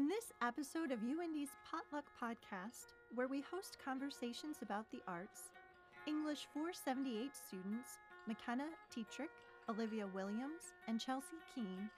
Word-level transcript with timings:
In 0.00 0.08
this 0.08 0.32
episode 0.40 0.92
of 0.92 1.00
UIndy's 1.00 1.50
Potluck 1.70 2.06
Podcast, 2.16 2.94
where 3.14 3.28
we 3.28 3.42
host 3.42 3.76
conversations 3.84 4.56
about 4.62 4.90
the 4.90 5.02
arts, 5.06 5.50
English 6.06 6.46
478 6.54 7.36
students 7.36 7.98
McKenna 8.26 8.64
Tetrick, 8.88 9.28
Olivia 9.68 10.06
Williams, 10.06 10.72
and 10.88 10.98
Chelsea 10.98 11.36
Keene 11.54 11.90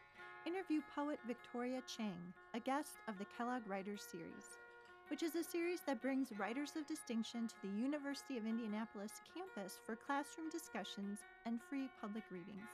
interview 0.44 0.80
poet 0.96 1.20
Victoria 1.28 1.80
Chang, 1.86 2.18
a 2.54 2.58
guest 2.58 2.98
of 3.06 3.18
the 3.18 3.26
Kellogg 3.38 3.62
Writers 3.68 4.02
Series, 4.10 4.58
which 5.06 5.22
is 5.22 5.36
a 5.36 5.44
series 5.44 5.82
that 5.86 6.02
brings 6.02 6.36
writers 6.36 6.72
of 6.74 6.84
distinction 6.88 7.46
to 7.46 7.54
the 7.62 7.80
University 7.80 8.36
of 8.36 8.46
Indianapolis 8.46 9.12
campus 9.32 9.78
for 9.86 9.94
classroom 9.94 10.50
discussions 10.50 11.20
and 11.46 11.60
free 11.70 11.88
public 12.00 12.24
readings. 12.32 12.66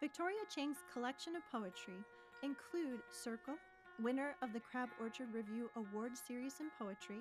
Victoria 0.00 0.42
Chang's 0.52 0.82
collection 0.92 1.36
of 1.36 1.48
poetry 1.52 2.02
include 2.42 2.98
Circle, 3.12 3.54
winner 4.00 4.34
of 4.42 4.52
the 4.52 4.60
Crab 4.60 4.88
Orchard 5.00 5.32
Review 5.32 5.70
Award 5.76 6.12
Series 6.16 6.60
in 6.60 6.66
Poetry, 6.78 7.20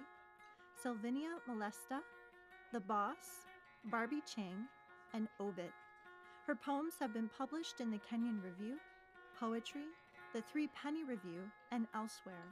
Salvinia 0.83 1.35
Molesta, 1.49 1.99
The 2.71 2.79
Boss, 2.79 3.45
Barbie 3.85 4.21
Chang, 4.25 4.65
and 5.13 5.27
Obit. 5.39 5.71
Her 6.47 6.55
poems 6.55 6.93
have 6.99 7.13
been 7.13 7.29
published 7.37 7.81
in 7.81 7.91
the 7.91 7.99
Kenyon 7.99 8.41
Review, 8.43 8.77
Poetry, 9.39 9.85
the 10.33 10.41
Threepenny 10.41 11.03
Review, 11.03 11.41
and 11.71 11.87
elsewhere. 11.93 12.47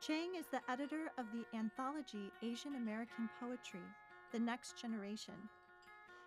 Chang 0.00 0.34
is 0.38 0.46
the 0.50 0.60
editor 0.70 1.10
of 1.18 1.26
the 1.32 1.44
anthology 1.56 2.30
Asian 2.42 2.74
American 2.76 3.28
Poetry, 3.40 3.84
The 4.32 4.38
Next 4.38 4.80
Generation. 4.80 5.34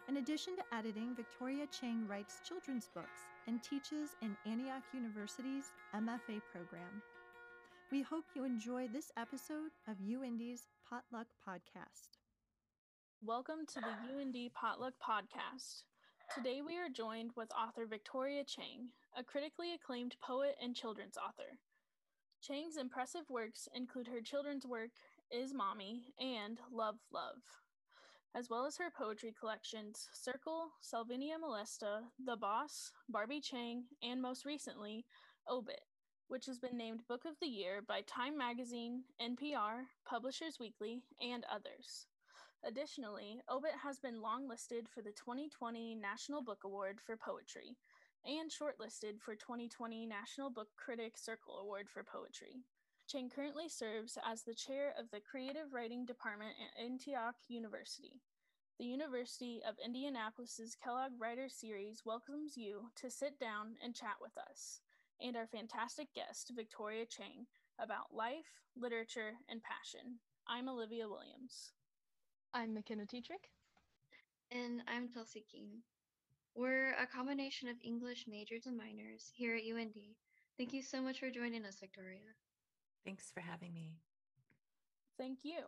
In 0.07 0.17
addition 0.17 0.55
to 0.55 0.75
editing, 0.75 1.13
Victoria 1.15 1.65
Chang 1.67 2.07
writes 2.07 2.39
children's 2.47 2.89
books 2.93 3.21
and 3.45 3.61
teaches 3.61 4.15
in 4.21 4.37
Antioch 4.45 4.83
University's 4.93 5.73
MFA 5.93 6.41
program. 6.51 7.01
We 7.89 8.01
hope 8.01 8.25
you 8.35 8.43
enjoy 8.43 8.89
this 8.89 9.11
episode 9.17 9.71
of 9.87 9.95
UIndy's 9.97 10.67
Potluck 10.89 11.27
Podcast. 11.47 12.17
Welcome 13.23 13.65
to 13.67 13.79
the 13.79 13.95
UIndy 14.11 14.51
Potluck 14.53 14.95
Podcast. 15.01 15.83
Today 16.35 16.61
we 16.61 16.77
are 16.77 16.89
joined 16.89 17.31
with 17.37 17.49
author 17.53 17.85
Victoria 17.85 18.43
Chang, 18.43 18.89
a 19.17 19.23
critically 19.23 19.73
acclaimed 19.73 20.17
poet 20.21 20.57
and 20.61 20.75
children's 20.75 21.17
author. 21.17 21.59
Chang's 22.41 22.75
impressive 22.75 23.29
works 23.29 23.69
include 23.73 24.07
her 24.07 24.21
children's 24.21 24.65
work, 24.65 24.91
Is 25.31 25.53
Mommy, 25.53 26.13
and 26.19 26.59
Love, 26.69 26.97
Love 27.13 27.41
as 28.35 28.49
well 28.51 28.65
as 28.65 28.77
her 28.77 28.91
poetry 28.95 29.33
collections 29.39 30.09
Circle, 30.13 30.69
Salvinia 30.83 31.37
Molesta, 31.43 32.01
The 32.23 32.35
Boss, 32.35 32.91
Barbie 33.09 33.41
Chang, 33.41 33.85
and 34.03 34.21
most 34.21 34.45
recently, 34.45 35.05
Obit, 35.49 35.81
which 36.27 36.45
has 36.45 36.59
been 36.59 36.77
named 36.77 37.07
Book 37.07 37.23
of 37.25 37.39
the 37.39 37.47
Year 37.47 37.81
by 37.87 38.01
Time 38.01 38.37
Magazine, 38.37 39.03
NPR, 39.21 39.85
Publishers 40.05 40.59
Weekly, 40.59 41.01
and 41.21 41.45
others. 41.51 42.07
Additionally, 42.65 43.41
Obit 43.49 43.75
has 43.81 43.99
been 43.99 44.21
longlisted 44.21 44.89
for 44.89 45.01
the 45.01 45.11
2020 45.11 45.95
National 45.95 46.41
Book 46.41 46.63
Award 46.65 46.99
for 46.99 47.15
Poetry 47.15 47.77
and 48.25 48.51
shortlisted 48.51 49.21
for 49.21 49.35
2020 49.35 50.05
National 50.05 50.49
Book 50.49 50.67
Critic 50.75 51.17
Circle 51.17 51.59
Award 51.59 51.87
for 51.89 52.03
Poetry. 52.03 52.57
Chang 53.07 53.29
currently 53.29 53.69
serves 53.69 54.17
as 54.29 54.43
the 54.43 54.53
chair 54.53 54.93
of 54.99 55.09
the 55.11 55.21
Creative 55.21 55.71
Writing 55.71 56.05
Department 56.05 56.51
at 56.59 56.83
Antioch 56.83 57.35
University. 57.47 58.19
The 58.79 58.85
University 58.85 59.61
of 59.67 59.75
Indianapolis's 59.83 60.75
Kellogg 60.75 61.11
Writer 61.17 61.47
Series 61.47 62.03
welcomes 62.05 62.57
you 62.57 62.91
to 62.97 63.09
sit 63.09 63.39
down 63.39 63.75
and 63.81 63.95
chat 63.95 64.17
with 64.19 64.37
us 64.37 64.81
and 65.21 65.35
our 65.35 65.47
fantastic 65.47 66.13
guest, 66.13 66.51
Victoria 66.55 67.05
Chang, 67.05 67.45
about 67.79 68.13
life, 68.13 68.61
literature, 68.75 69.33
and 69.49 69.61
passion. 69.63 70.19
I'm 70.47 70.69
Olivia 70.69 71.07
Williams. 71.07 71.71
I'm 72.53 72.73
McKenna 72.73 73.03
Tetrick. 73.03 73.49
And 74.51 74.81
I'm 74.87 75.09
Chelsea 75.09 75.45
Keene. 75.51 75.81
We're 76.55 76.91
a 76.93 77.07
combination 77.07 77.67
of 77.69 77.77
English 77.83 78.25
majors 78.27 78.65
and 78.65 78.77
minors 78.77 79.31
here 79.33 79.55
at 79.55 79.63
UIndy. 79.63 80.15
Thank 80.57 80.73
you 80.73 80.81
so 80.81 81.01
much 81.01 81.19
for 81.19 81.29
joining 81.29 81.65
us, 81.65 81.77
Victoria. 81.79 82.33
Thanks 83.05 83.31
for 83.33 83.41
having 83.41 83.73
me. 83.73 83.93
Thank 85.17 85.39
you. 85.43 85.61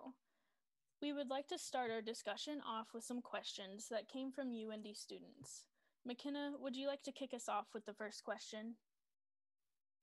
We 1.01 1.13
would 1.13 1.29
like 1.29 1.47
to 1.47 1.57
start 1.57 1.91
our 1.91 2.01
discussion 2.01 2.61
off 2.67 2.87
with 2.93 3.03
some 3.03 3.21
questions 3.21 3.87
that 3.89 4.09
came 4.09 4.31
from 4.31 4.51
UIndy 4.51 4.95
students. 4.95 5.65
McKenna, 6.05 6.51
would 6.59 6.75
you 6.75 6.87
like 6.87 7.03
to 7.03 7.11
kick 7.11 7.33
us 7.33 7.49
off 7.49 7.67
with 7.73 7.85
the 7.85 7.93
first 7.93 8.23
question? 8.23 8.75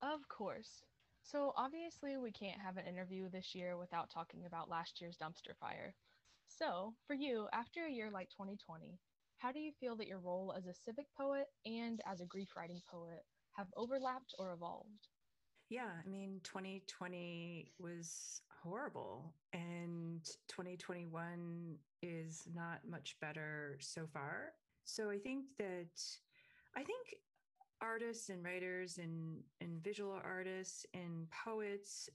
Of 0.01 0.27
course. 0.27 0.85
So, 1.21 1.53
obviously, 1.55 2.17
we 2.17 2.31
can't 2.31 2.61
have 2.61 2.77
an 2.77 2.87
interview 2.87 3.29
this 3.29 3.53
year 3.53 3.77
without 3.77 4.09
talking 4.09 4.45
about 4.45 4.69
last 4.69 4.99
year's 5.01 5.17
dumpster 5.17 5.55
fire. 5.55 5.95
So, 6.47 6.97
for 7.05 7.13
you, 7.13 7.47
after 7.51 7.85
a 7.85 7.91
year 7.91 8.09
like 8.09 8.29
2020, 8.29 8.99
how 9.37 9.51
do 9.51 9.59
you 9.59 9.71
feel 9.71 9.95
that 9.97 10.07
your 10.07 10.19
role 10.19 10.53
as 10.53 10.65
a 10.65 10.73
civic 10.73 11.13
poet 11.13 11.53
and 11.65 12.01
as 12.05 12.21
a 12.21 12.25
grief 12.25 12.55
writing 12.55 12.81
poet 12.81 13.27
have 13.51 13.71
overlapped 13.75 14.33
or 14.39 14.53
evolved? 14.53 15.09
Yeah, 15.69 16.01
I 16.03 16.07
mean, 16.07 16.39
2020 16.43 17.73
was 17.77 18.41
horrible, 18.49 19.35
and 19.51 20.23
2021 20.47 21.79
is 22.01 22.47
not 22.53 22.87
much 22.87 23.19
better 23.19 23.77
so 23.81 24.07
far. 24.07 24.53
So 24.85 25.09
I 25.09 25.19
think 25.19 25.57
that 25.57 26.19
I 26.73 26.83
think 26.83 27.15
artists 27.81 28.29
and 28.29 28.43
writers 28.43 28.97
and, 28.97 29.43
and 29.61 29.83
visual 29.83 30.19
artists 30.23 30.85
and 30.93 31.27
poets 31.31 32.09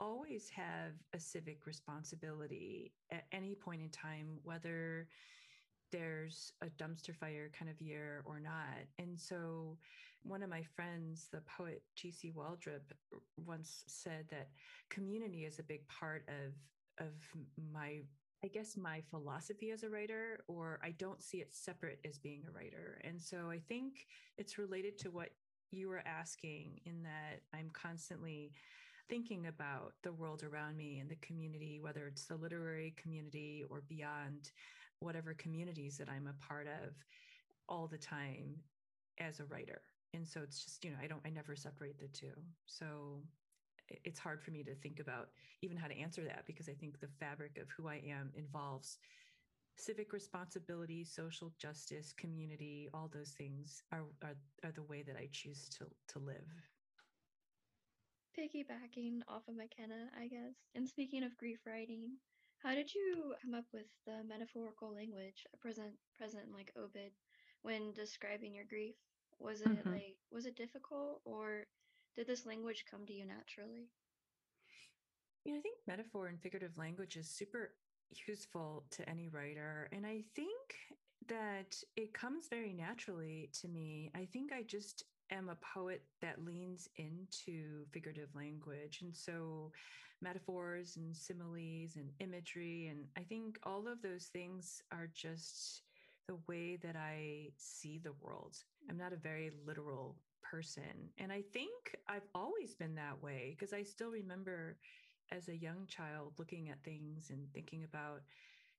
always 0.00 0.48
have 0.48 0.92
a 1.14 1.20
civic 1.20 1.66
responsibility 1.66 2.92
at 3.10 3.24
any 3.32 3.54
point 3.54 3.82
in 3.82 3.88
time, 3.90 4.38
whether 4.42 5.06
there's 5.90 6.52
a 6.62 6.66
dumpster 6.82 7.14
fire 7.14 7.50
kind 7.56 7.70
of 7.70 7.80
year 7.80 8.22
or 8.24 8.40
not. 8.40 8.86
And 8.98 9.20
so, 9.20 9.76
one 10.24 10.42
of 10.42 10.48
my 10.48 10.62
friends, 10.62 11.28
the 11.32 11.42
poet 11.42 11.82
G.C. 11.96 12.32
Waldrep, 12.36 12.80
once 13.44 13.84
said 13.86 14.24
that 14.30 14.48
community 14.88 15.44
is 15.44 15.58
a 15.58 15.64
big 15.64 15.86
part 15.88 16.24
of 16.28 16.54
of 16.98 17.12
my 17.72 18.00
I 18.44 18.48
guess 18.48 18.76
my 18.76 19.00
philosophy 19.08 19.70
as 19.70 19.84
a 19.84 19.88
writer, 19.88 20.42
or 20.48 20.80
I 20.82 20.90
don't 20.90 21.22
see 21.22 21.38
it 21.38 21.54
separate 21.54 22.00
as 22.04 22.18
being 22.18 22.42
a 22.46 22.50
writer. 22.50 23.00
And 23.04 23.20
so 23.20 23.50
I 23.50 23.58
think 23.58 24.06
it's 24.36 24.58
related 24.58 24.98
to 24.98 25.10
what 25.10 25.30
you 25.70 25.88
were 25.88 26.02
asking 26.04 26.80
in 26.84 27.02
that 27.04 27.40
I'm 27.54 27.70
constantly 27.72 28.52
thinking 29.08 29.46
about 29.46 29.94
the 30.02 30.12
world 30.12 30.42
around 30.42 30.76
me 30.76 30.98
and 30.98 31.08
the 31.08 31.16
community, 31.16 31.78
whether 31.80 32.06
it's 32.06 32.24
the 32.24 32.36
literary 32.36 32.94
community 32.96 33.64
or 33.70 33.82
beyond, 33.88 34.50
whatever 34.98 35.34
communities 35.34 35.96
that 35.98 36.08
I'm 36.08 36.26
a 36.26 36.44
part 36.44 36.66
of 36.66 36.94
all 37.68 37.86
the 37.86 37.98
time 37.98 38.56
as 39.18 39.38
a 39.38 39.44
writer. 39.44 39.82
And 40.14 40.26
so 40.26 40.40
it's 40.42 40.64
just, 40.64 40.84
you 40.84 40.90
know, 40.90 40.96
I 41.02 41.06
don't, 41.06 41.22
I 41.24 41.30
never 41.30 41.54
separate 41.54 41.98
the 41.98 42.08
two. 42.08 42.32
So 42.66 43.22
it's 44.04 44.18
hard 44.18 44.42
for 44.42 44.50
me 44.50 44.62
to 44.64 44.74
think 44.74 45.00
about 45.00 45.28
even 45.62 45.76
how 45.76 45.88
to 45.88 45.96
answer 45.96 46.22
that 46.24 46.44
because 46.46 46.68
I 46.68 46.72
think 46.72 47.00
the 47.00 47.08
fabric 47.20 47.58
of 47.60 47.68
who 47.70 47.88
I 47.88 48.02
am 48.06 48.30
involves 48.36 48.98
civic 49.76 50.12
responsibility, 50.12 51.04
social 51.04 51.52
justice, 51.58 52.12
community, 52.12 52.88
all 52.92 53.10
those 53.12 53.30
things 53.30 53.82
are, 53.92 54.04
are, 54.22 54.36
are 54.64 54.72
the 54.72 54.82
way 54.82 55.02
that 55.02 55.16
I 55.16 55.28
choose 55.32 55.68
to, 55.78 55.86
to 56.12 56.18
live 56.18 56.46
piggybacking 58.38 59.20
off 59.28 59.46
of 59.48 59.56
McKenna, 59.56 60.08
I 60.18 60.26
guess. 60.26 60.56
And 60.74 60.88
speaking 60.88 61.22
of 61.22 61.36
grief 61.36 61.58
writing, 61.66 62.16
how 62.62 62.74
did 62.74 62.94
you 62.94 63.34
come 63.42 63.54
up 63.54 63.66
with 63.72 63.86
the 64.06 64.24
metaphorical 64.26 64.94
language 64.94 65.46
present 65.60 65.92
present 66.16 66.44
like 66.52 66.72
obit 66.78 67.12
when 67.62 67.92
describing 67.92 68.54
your 68.54 68.64
grief? 68.64 68.94
Was 69.38 69.60
it 69.60 69.68
mm-hmm. 69.68 69.92
like 69.92 70.16
was 70.30 70.46
it 70.46 70.56
difficult 70.56 71.20
or 71.24 71.66
did 72.16 72.26
this 72.26 72.46
language 72.46 72.84
come 72.90 73.06
to 73.06 73.12
you 73.12 73.24
naturally? 73.24 73.88
Know, 75.44 75.56
I 75.56 75.60
think 75.60 75.78
metaphor 75.86 76.28
and 76.28 76.40
figurative 76.40 76.76
language 76.78 77.16
is 77.16 77.28
super 77.28 77.72
useful 78.28 78.84
to 78.90 79.08
any 79.08 79.28
writer. 79.28 79.88
And 79.92 80.06
I 80.06 80.22
think 80.36 80.74
that 81.28 81.76
it 81.96 82.14
comes 82.14 82.48
very 82.48 82.72
naturally 82.72 83.50
to 83.60 83.68
me. 83.68 84.10
I 84.14 84.28
think 84.32 84.52
I 84.52 84.62
just 84.62 85.04
am 85.30 85.48
a 85.48 85.58
poet 85.74 86.02
that 86.20 86.44
leans 86.44 86.88
into 86.96 87.84
figurative 87.92 88.28
language. 88.34 89.00
And 89.02 89.16
so 89.16 89.72
metaphors 90.20 90.96
and 90.96 91.16
similes 91.16 91.96
and 91.96 92.10
imagery. 92.20 92.88
And 92.88 93.06
I 93.16 93.22
think 93.22 93.58
all 93.64 93.88
of 93.88 94.02
those 94.02 94.26
things 94.26 94.82
are 94.92 95.08
just 95.12 95.82
the 96.28 96.36
way 96.46 96.76
that 96.82 96.94
I 96.94 97.48
see 97.56 97.98
the 97.98 98.14
world. 98.20 98.56
I'm 98.88 98.98
not 98.98 99.12
a 99.12 99.16
very 99.16 99.50
literal 99.66 100.16
person. 100.42 101.10
And 101.18 101.32
I 101.32 101.42
think 101.52 101.96
I've 102.08 102.28
always 102.34 102.74
been 102.74 102.94
that 102.96 103.22
way 103.22 103.56
because 103.56 103.72
I 103.72 103.82
still 103.82 104.10
remember 104.10 104.76
as 105.30 105.48
a 105.48 105.56
young 105.56 105.86
child 105.86 106.34
looking 106.38 106.68
at 106.68 106.82
things 106.84 107.30
and 107.30 107.46
thinking 107.52 107.84
about 107.84 108.22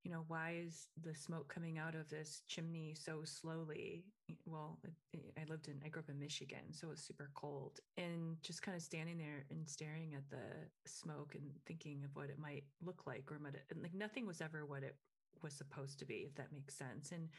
you 0.03 0.11
know, 0.11 0.25
why 0.27 0.55
is 0.61 0.89
the 1.01 1.15
smoke 1.15 1.53
coming 1.53 1.77
out 1.77 1.95
of 1.95 2.09
this 2.09 2.41
chimney 2.47 2.93
so 2.93 3.21
slowly? 3.23 4.03
Well, 4.45 4.77
I 5.15 5.45
lived 5.49 5.69
in, 5.69 5.79
I 5.85 5.87
grew 5.87 6.01
up 6.01 6.09
in 6.09 6.19
Michigan, 6.19 6.71
so 6.71 6.87
it 6.87 6.91
was 6.91 7.01
super 7.01 7.29
cold. 7.33 7.79
And 7.97 8.35
just 8.41 8.61
kind 8.61 8.75
of 8.75 8.83
standing 8.83 9.17
there 9.17 9.45
and 9.49 9.67
staring 9.67 10.13
at 10.13 10.29
the 10.29 10.89
smoke 10.89 11.35
and 11.35 11.43
thinking 11.65 12.03
of 12.03 12.13
what 12.15 12.29
it 12.29 12.37
might 12.37 12.65
look 12.83 13.07
like, 13.07 13.31
or 13.31 13.39
might, 13.39 13.55
like 13.81 13.93
nothing 13.93 14.27
was 14.27 14.41
ever 14.41 14.65
what 14.65 14.83
it 14.83 14.97
was 15.43 15.53
supposed 15.53 15.99
to 15.99 16.05
be, 16.05 16.25
if 16.27 16.35
that 16.35 16.51
makes 16.51 16.75
sense. 16.75 17.11
And 17.11 17.29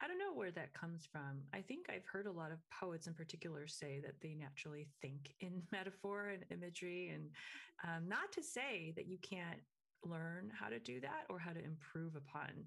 I 0.00 0.08
don't 0.08 0.18
know 0.18 0.34
where 0.34 0.50
that 0.52 0.74
comes 0.74 1.06
from. 1.10 1.42
I 1.54 1.60
think 1.60 1.86
I've 1.88 2.06
heard 2.06 2.26
a 2.26 2.32
lot 2.32 2.52
of 2.52 2.58
poets 2.70 3.06
in 3.06 3.14
particular 3.14 3.66
say 3.66 4.00
that 4.04 4.20
they 4.20 4.34
naturally 4.34 4.88
think 5.00 5.34
in 5.40 5.62
metaphor 5.72 6.28
and 6.30 6.44
imagery. 6.50 7.10
And 7.14 7.30
um, 7.84 8.08
not 8.08 8.32
to 8.32 8.42
say 8.42 8.92
that 8.96 9.06
you 9.06 9.18
can't 9.22 9.60
learn 10.04 10.50
how 10.58 10.68
to 10.68 10.78
do 10.80 11.00
that 11.00 11.24
or 11.30 11.38
how 11.38 11.52
to 11.52 11.64
improve 11.64 12.16
upon 12.16 12.66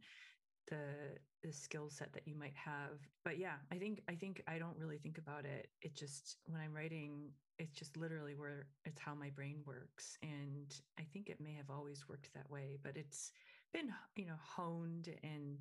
the 0.69 1.18
the 1.44 1.53
skill 1.53 1.89
set 1.89 2.12
that 2.13 2.27
you 2.27 2.36
might 2.36 2.56
have 2.56 2.97
but 3.24 3.38
yeah 3.38 3.56
i 3.71 3.75
think 3.75 4.01
i 4.09 4.15
think 4.15 4.42
i 4.47 4.57
don't 4.57 4.77
really 4.77 4.97
think 4.97 5.18
about 5.18 5.45
it 5.45 5.69
it 5.81 5.94
just 5.95 6.38
when 6.47 6.59
i'm 6.59 6.74
writing 6.74 7.30
it's 7.59 7.77
just 7.77 7.95
literally 7.97 8.33
where 8.36 8.65
it's 8.86 9.00
how 9.00 9.13
my 9.13 9.30
brain 9.30 9.59
works 9.65 10.18
and 10.24 10.81
i 11.00 11.03
think 11.13 11.30
it 11.30 11.39
may 11.39 11.53
have 11.53 11.69
always 11.69 12.09
worked 12.09 12.30
that 12.33 12.50
way 12.50 12.77
but 12.83 12.97
it's 12.97 13.31
been 13.73 13.91
you 14.15 14.25
know 14.25 14.39
honed 14.39 15.09
and 15.23 15.57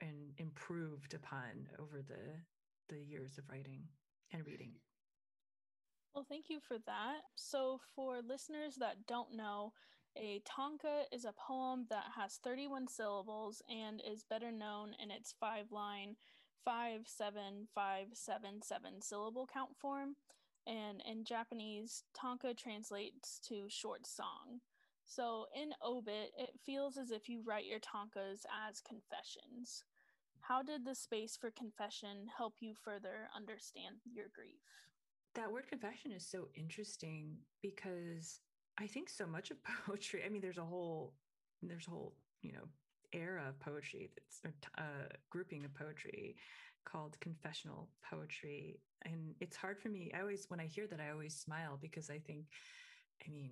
and 0.00 0.32
improved 0.38 1.14
upon 1.14 1.68
over 1.78 2.02
the 2.02 2.94
the 2.94 3.00
years 3.00 3.38
of 3.38 3.44
writing 3.50 3.82
and 4.32 4.46
reading 4.46 4.72
well 6.14 6.26
thank 6.28 6.48
you 6.48 6.58
for 6.60 6.78
that 6.86 7.20
so 7.36 7.80
for 7.94 8.20
listeners 8.26 8.76
that 8.76 9.06
don't 9.06 9.34
know 9.34 9.72
a 10.16 10.42
tanka 10.44 11.04
is 11.12 11.24
a 11.24 11.32
poem 11.32 11.86
that 11.88 12.04
has 12.16 12.36
31 12.42 12.88
syllables 12.88 13.62
and 13.68 14.02
is 14.04 14.24
better 14.24 14.50
known 14.50 14.94
in 15.02 15.10
its 15.10 15.34
five 15.38 15.70
line, 15.70 16.16
five, 16.64 17.02
seven, 17.06 17.68
five, 17.74 18.08
seven, 18.12 18.60
seven 18.62 19.00
syllable 19.00 19.46
count 19.46 19.76
form. 19.76 20.16
And 20.66 21.02
in 21.08 21.24
Japanese, 21.24 22.04
tanka 22.12 22.54
translates 22.54 23.40
to 23.48 23.68
short 23.68 24.06
song. 24.06 24.60
So 25.10 25.46
in 25.60 25.70
Obit, 25.84 26.30
it 26.38 26.50
feels 26.64 26.96
as 26.96 27.10
if 27.10 27.28
you 27.28 27.42
write 27.44 27.66
your 27.66 27.80
tankas 27.80 28.46
as 28.68 28.80
confessions. 28.80 29.82
How 30.38 30.62
did 30.62 30.84
the 30.84 30.94
space 30.94 31.36
for 31.36 31.50
confession 31.50 32.28
help 32.38 32.54
you 32.60 32.74
further 32.80 33.28
understand 33.34 33.96
your 34.04 34.26
grief? 34.32 34.62
That 35.34 35.50
word 35.50 35.66
confession 35.66 36.12
is 36.12 36.24
so 36.24 36.46
interesting 36.54 37.38
because 37.60 38.38
I 38.78 38.86
think 38.86 39.08
so 39.10 39.26
much 39.26 39.50
of 39.50 39.56
poetry. 39.86 40.22
I 40.24 40.28
mean, 40.28 40.40
there's 40.40 40.58
a 40.58 40.64
whole 40.64 41.14
there's 41.60 41.88
a 41.88 41.90
whole 41.90 42.14
you 42.40 42.52
know 42.52 42.68
era 43.12 43.48
of 43.48 43.58
poetry 43.58 44.10
that's 44.14 44.54
a 44.76 44.80
uh, 44.80 45.08
grouping 45.28 45.64
of 45.64 45.74
poetry 45.74 46.36
called 46.84 47.18
confessional 47.18 47.88
poetry, 48.08 48.78
and 49.02 49.34
it's 49.40 49.56
hard 49.56 49.80
for 49.80 49.88
me. 49.88 50.12
I 50.16 50.20
always 50.20 50.46
when 50.48 50.60
I 50.60 50.66
hear 50.66 50.86
that, 50.86 51.00
I 51.00 51.10
always 51.10 51.34
smile 51.34 51.80
because 51.82 52.10
I 52.10 52.20
think, 52.20 52.44
I 53.26 53.30
mean, 53.32 53.50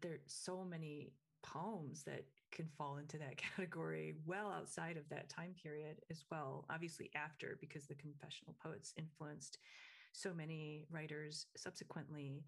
there's 0.00 0.20
so 0.26 0.64
many 0.64 1.12
poems 1.42 2.02
that 2.04 2.24
can 2.50 2.68
fall 2.76 2.96
into 2.98 3.18
that 3.18 3.36
category 3.56 4.14
well 4.26 4.50
outside 4.50 4.96
of 4.96 5.08
that 5.08 5.28
time 5.28 5.54
period 5.62 5.96
as 6.10 6.24
well 6.30 6.64
obviously 6.70 7.10
after 7.14 7.58
because 7.60 7.86
the 7.86 7.94
confessional 7.94 8.54
poets 8.62 8.92
influenced 8.98 9.58
so 10.12 10.32
many 10.34 10.84
writers 10.90 11.46
subsequently 11.56 12.42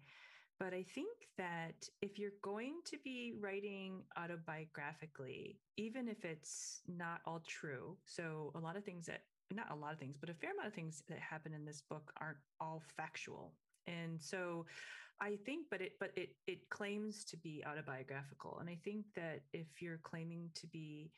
but 0.61 0.75
I 0.75 0.85
think 0.93 1.09
that 1.39 1.89
if 2.03 2.19
you're 2.19 2.37
going 2.43 2.81
to 2.85 2.97
be 3.03 3.33
writing 3.39 4.03
autobiographically, 4.15 5.55
even 5.75 6.07
if 6.07 6.23
it's 6.23 6.81
not 6.87 7.21
all 7.25 7.41
true, 7.47 7.97
so 8.05 8.51
a 8.53 8.59
lot 8.59 8.77
of 8.77 8.83
things 8.83 9.07
that, 9.07 9.23
not 9.51 9.71
a 9.71 9.75
lot 9.75 9.91
of 9.91 9.97
things, 9.97 10.17
but 10.19 10.29
a 10.29 10.35
fair 10.35 10.51
amount 10.51 10.67
of 10.67 10.75
things 10.75 11.01
that 11.09 11.17
happen 11.17 11.55
in 11.55 11.65
this 11.65 11.81
book 11.89 12.11
aren't 12.21 12.37
all 12.59 12.83
factual. 12.95 13.55
And 13.87 14.21
so 14.21 14.67
I 15.21 15.37
think, 15.45 15.67
but 15.69 15.81
it, 15.81 15.93
but 15.99 16.11
it, 16.15 16.29
it 16.47 16.67
claims 16.71 17.23
to 17.25 17.37
be 17.37 17.63
autobiographical. 17.69 18.57
And 18.59 18.67
I 18.67 18.77
think 18.83 19.05
that 19.15 19.41
if 19.53 19.79
you're 19.79 19.99
claiming 20.01 20.49
to 20.55 20.67
be, 20.67 21.11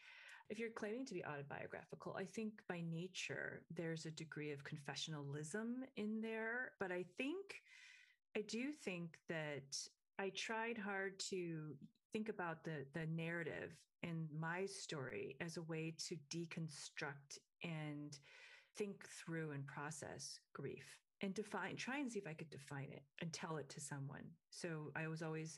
if 0.49 0.59
you're 0.59 0.71
claiming 0.71 1.05
to 1.05 1.13
be 1.13 1.23
autobiographical, 1.23 2.13
I 2.19 2.25
think 2.25 2.51
by 2.67 2.83
nature 2.91 3.63
there's 3.73 4.05
a 4.05 4.11
degree 4.11 4.51
of 4.51 4.59
confessionalism 4.65 5.83
in 5.95 6.21
there. 6.21 6.71
But 6.81 6.91
I 6.91 7.05
think 7.17 7.61
I 8.35 8.41
do 8.41 8.71
think 8.71 9.17
that 9.29 9.77
I 10.19 10.31
tried 10.35 10.77
hard 10.77 11.17
to 11.31 11.73
think 12.11 12.27
about 12.27 12.65
the 12.65 12.85
the 12.93 13.05
narrative 13.05 13.71
and 14.03 14.27
my 14.37 14.65
story 14.65 15.37
as 15.39 15.55
a 15.55 15.61
way 15.63 15.95
to 16.09 16.17
deconstruct 16.29 17.39
and 17.63 18.19
think 18.75 19.07
through 19.07 19.51
and 19.51 19.65
process 19.65 20.39
grief 20.53 20.99
and 21.23 21.33
define 21.33 21.75
try 21.75 21.97
and 21.97 22.11
see 22.11 22.19
if 22.19 22.27
I 22.27 22.33
could 22.33 22.51
define 22.51 22.89
it 22.91 23.03
and 23.21 23.33
tell 23.33 23.57
it 23.57 23.69
to 23.69 23.79
someone. 23.79 24.25
So 24.51 24.91
I 24.95 25.07
was 25.07 25.23
always 25.23 25.57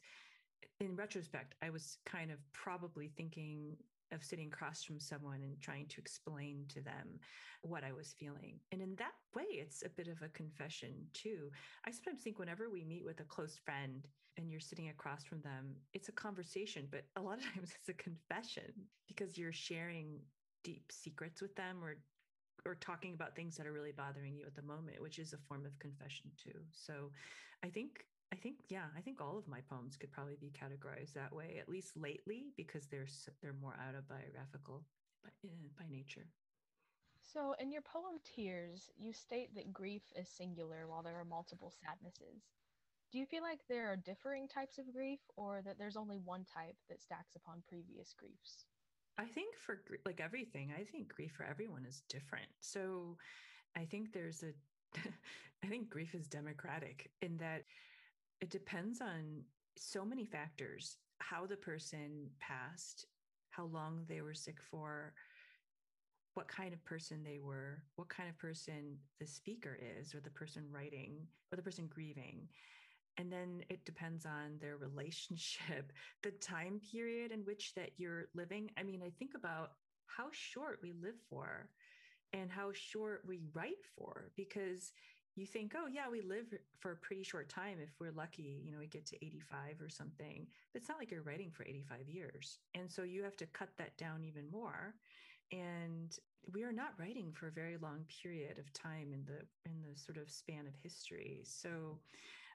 in 0.80 0.96
retrospect, 0.96 1.56
I 1.62 1.70
was 1.70 1.98
kind 2.06 2.32
of 2.32 2.38
probably 2.54 3.10
thinking 3.18 3.76
of 4.12 4.24
sitting 4.24 4.48
across 4.48 4.84
from 4.84 5.00
someone 5.00 5.42
and 5.42 5.60
trying 5.60 5.88
to 5.88 6.00
explain 6.00 6.66
to 6.70 6.82
them 6.82 7.20
what 7.64 7.84
I 7.84 7.92
was 7.92 8.14
feeling. 8.20 8.60
And 8.72 8.82
in 8.82 8.96
that 8.98 9.14
way, 9.36 9.46
it's 9.50 9.84
a 9.84 9.90
bit 9.90 10.08
of 10.08 10.22
a 10.22 10.30
confession 10.30 10.94
too. 11.14 11.50
I 11.86 11.92
sometimes 11.92 12.22
think 12.22 12.38
whenever 12.38 12.70
we 12.70 12.84
meet 12.86 13.04
with 13.04 13.20
a 13.20 13.24
close 13.24 13.58
friend 13.58 14.08
and 14.38 14.52
you're 14.52 14.60
sitting 14.60 14.90
across 14.90 15.24
from 15.24 15.42
them, 15.42 15.76
it's 15.94 16.10
a 16.10 16.14
conversation, 16.14 16.88
but 16.92 17.06
a 17.16 17.22
lot 17.22 17.40
of 17.40 17.44
times 17.54 17.72
it's 17.80 17.90
a 17.90 17.94
confession 17.94 18.72
because 19.08 19.38
you're 19.38 19.52
sharing 19.52 20.20
deep 20.64 20.92
secrets 20.92 21.42
with 21.42 21.56
them 21.56 21.84
or 21.84 21.96
or 22.66 22.76
talking 22.76 23.14
about 23.14 23.36
things 23.36 23.56
that 23.58 23.68
are 23.68 23.72
really 23.72 23.92
bothering 23.92 24.36
you 24.36 24.46
at 24.46 24.56
the 24.56 24.62
moment, 24.62 25.02
which 25.02 25.20
is 25.20 25.34
a 25.34 25.38
form 25.38 25.66
of 25.66 25.78
confession 25.80 26.32
too. 26.42 26.60
So 26.72 27.12
I 27.64 27.68
think 27.68 28.06
I 28.34 28.36
think 28.36 28.58
yeah, 28.70 28.86
I 28.98 29.02
think 29.02 29.22
all 29.22 29.38
of 29.38 29.48
my 29.48 29.62
poems 29.70 29.98
could 29.98 30.12
probably 30.12 30.38
be 30.40 30.52
categorized 30.52 31.14
that 31.14 31.34
way, 31.34 31.58
at 31.60 31.70
least 31.70 31.96
lately, 31.96 32.48
because 32.58 32.88
they're 32.88 33.08
they're 33.42 33.54
more 33.54 33.76
autobiographical 33.88 34.84
by, 35.24 35.30
uh, 35.48 35.70
by 35.78 35.86
nature. 35.90 36.28
So, 37.22 37.56
in 37.60 37.72
your 37.72 37.82
poem 37.82 38.20
Tears, 38.24 38.92
you 38.98 39.12
state 39.12 39.56
that 39.56 39.74
grief 39.74 40.04
is 40.16 40.30
singular 40.30 40.88
while 40.88 41.02
there 41.02 41.20
are 41.20 41.26
multiple 41.26 41.72
sadnesses. 41.72 42.44
Do 43.12 43.20
you 43.20 43.26
feel 43.26 43.42
like 43.42 43.62
there 43.68 43.92
are 43.92 43.96
differing 43.96 44.48
types 44.48 44.78
of 44.78 44.94
grief, 44.94 45.20
or 45.36 45.62
that 45.64 45.78
there's 45.78 45.98
only 45.98 46.18
one 46.18 46.46
type 46.46 46.76
that 46.90 47.02
stacks 47.02 47.36
upon 47.36 47.64
previous 47.68 48.14
griefs? 48.14 48.66
I 49.18 49.26
think 49.26 49.56
for 49.56 49.80
like 50.06 50.20
everything, 50.20 50.74
I 50.78 50.84
think 50.84 51.14
grief 51.14 51.32
for 51.32 51.46
everyone 51.46 51.86
is 51.86 52.04
different. 52.10 52.48
So, 52.60 53.18
I 53.78 53.86
think 53.86 54.14
there's 54.14 54.44
a, 54.44 54.54
I 55.64 55.68
think 55.68 55.90
grief 55.90 56.16
is 56.16 56.28
democratic 56.28 57.12
in 57.22 57.38
that 57.38 57.64
it 58.42 58.50
depends 58.50 59.02
on 59.02 59.44
so 59.78 60.06
many 60.06 60.26
factors 60.26 60.98
how 61.20 61.46
the 61.46 61.56
person 61.58 62.30
passed, 62.40 63.06
how 63.50 63.66
long 63.66 64.06
they 64.08 64.22
were 64.22 64.34
sick 64.34 64.62
for, 64.62 65.14
what 66.34 66.48
kind 66.48 66.74
of 66.74 66.84
person 66.84 67.24
they 67.24 67.40
were, 67.40 67.82
what 67.96 68.10
kind 68.10 68.30
of 68.30 68.38
person 68.38 68.98
the 69.20 69.26
speaker 69.26 69.78
is, 69.82 70.14
or 70.14 70.20
the 70.20 70.30
person 70.30 70.64
writing, 70.70 71.26
or 71.52 71.56
the 71.56 71.62
person 71.62 71.88
grieving. 71.88 72.48
And 73.18 73.32
then 73.32 73.64
it 73.70 73.86
depends 73.86 74.26
on 74.26 74.58
their 74.60 74.78
relationship, 74.78 75.94
the 76.24 76.32
time 76.32 76.82
period 76.92 77.32
in 77.32 77.40
which 77.42 77.74
that 77.76 77.92
you're 77.98 78.26
living. 78.34 78.72
I 78.78 78.84
mean, 78.84 79.02
I 79.06 79.10
think 79.10 79.32
about 79.36 79.72
how 80.06 80.28
short 80.32 80.80
we 80.82 80.94
live 81.02 81.16
for 81.30 81.70
and 82.34 82.52
how 82.52 82.72
short 82.74 83.24
we 83.26 83.42
write 83.54 83.86
for 83.98 84.32
because 84.36 84.92
you 85.36 85.46
think, 85.46 85.74
oh, 85.76 85.88
yeah, 85.88 86.10
we 86.10 86.22
live 86.22 86.54
for 86.80 86.92
a 86.92 86.96
pretty 86.96 87.24
short 87.24 87.50
time. 87.50 87.78
If 87.82 87.90
we're 88.00 88.12
lucky, 88.12 88.62
you 88.64 88.72
know, 88.72 88.80
we 88.80 88.88
get 88.88 89.06
to 89.08 89.26
85 89.26 89.82
or 89.82 89.90
something. 89.90 90.48
But 90.72 90.82
it's 90.82 90.90
not 90.90 90.98
like 90.98 91.12
you're 91.12 91.24
writing 91.24 91.52
for 91.52 91.64
85 91.64 92.08
years. 92.08 92.60
And 92.74 92.90
so 92.90 93.04
you 93.04 93.22
have 93.24 93.36
to 93.38 93.46
cut 93.48 93.70
that 93.78 93.98
down 93.98 94.24
even 94.24 94.50
more. 94.50 94.96
And 95.52 96.18
we 96.54 96.64
are 96.64 96.72
not 96.72 96.94
writing 96.98 97.32
for 97.34 97.48
a 97.48 97.52
very 97.52 97.78
long 97.78 98.06
period 98.22 98.60
of 98.60 98.72
time 98.72 99.12
in 99.14 99.26
the 99.26 99.42
in 99.70 99.82
the 99.82 100.00
sort 100.00 100.18
of 100.18 100.30
span 100.30 100.68
of 100.68 100.74
history. 100.82 101.42
So 101.44 102.00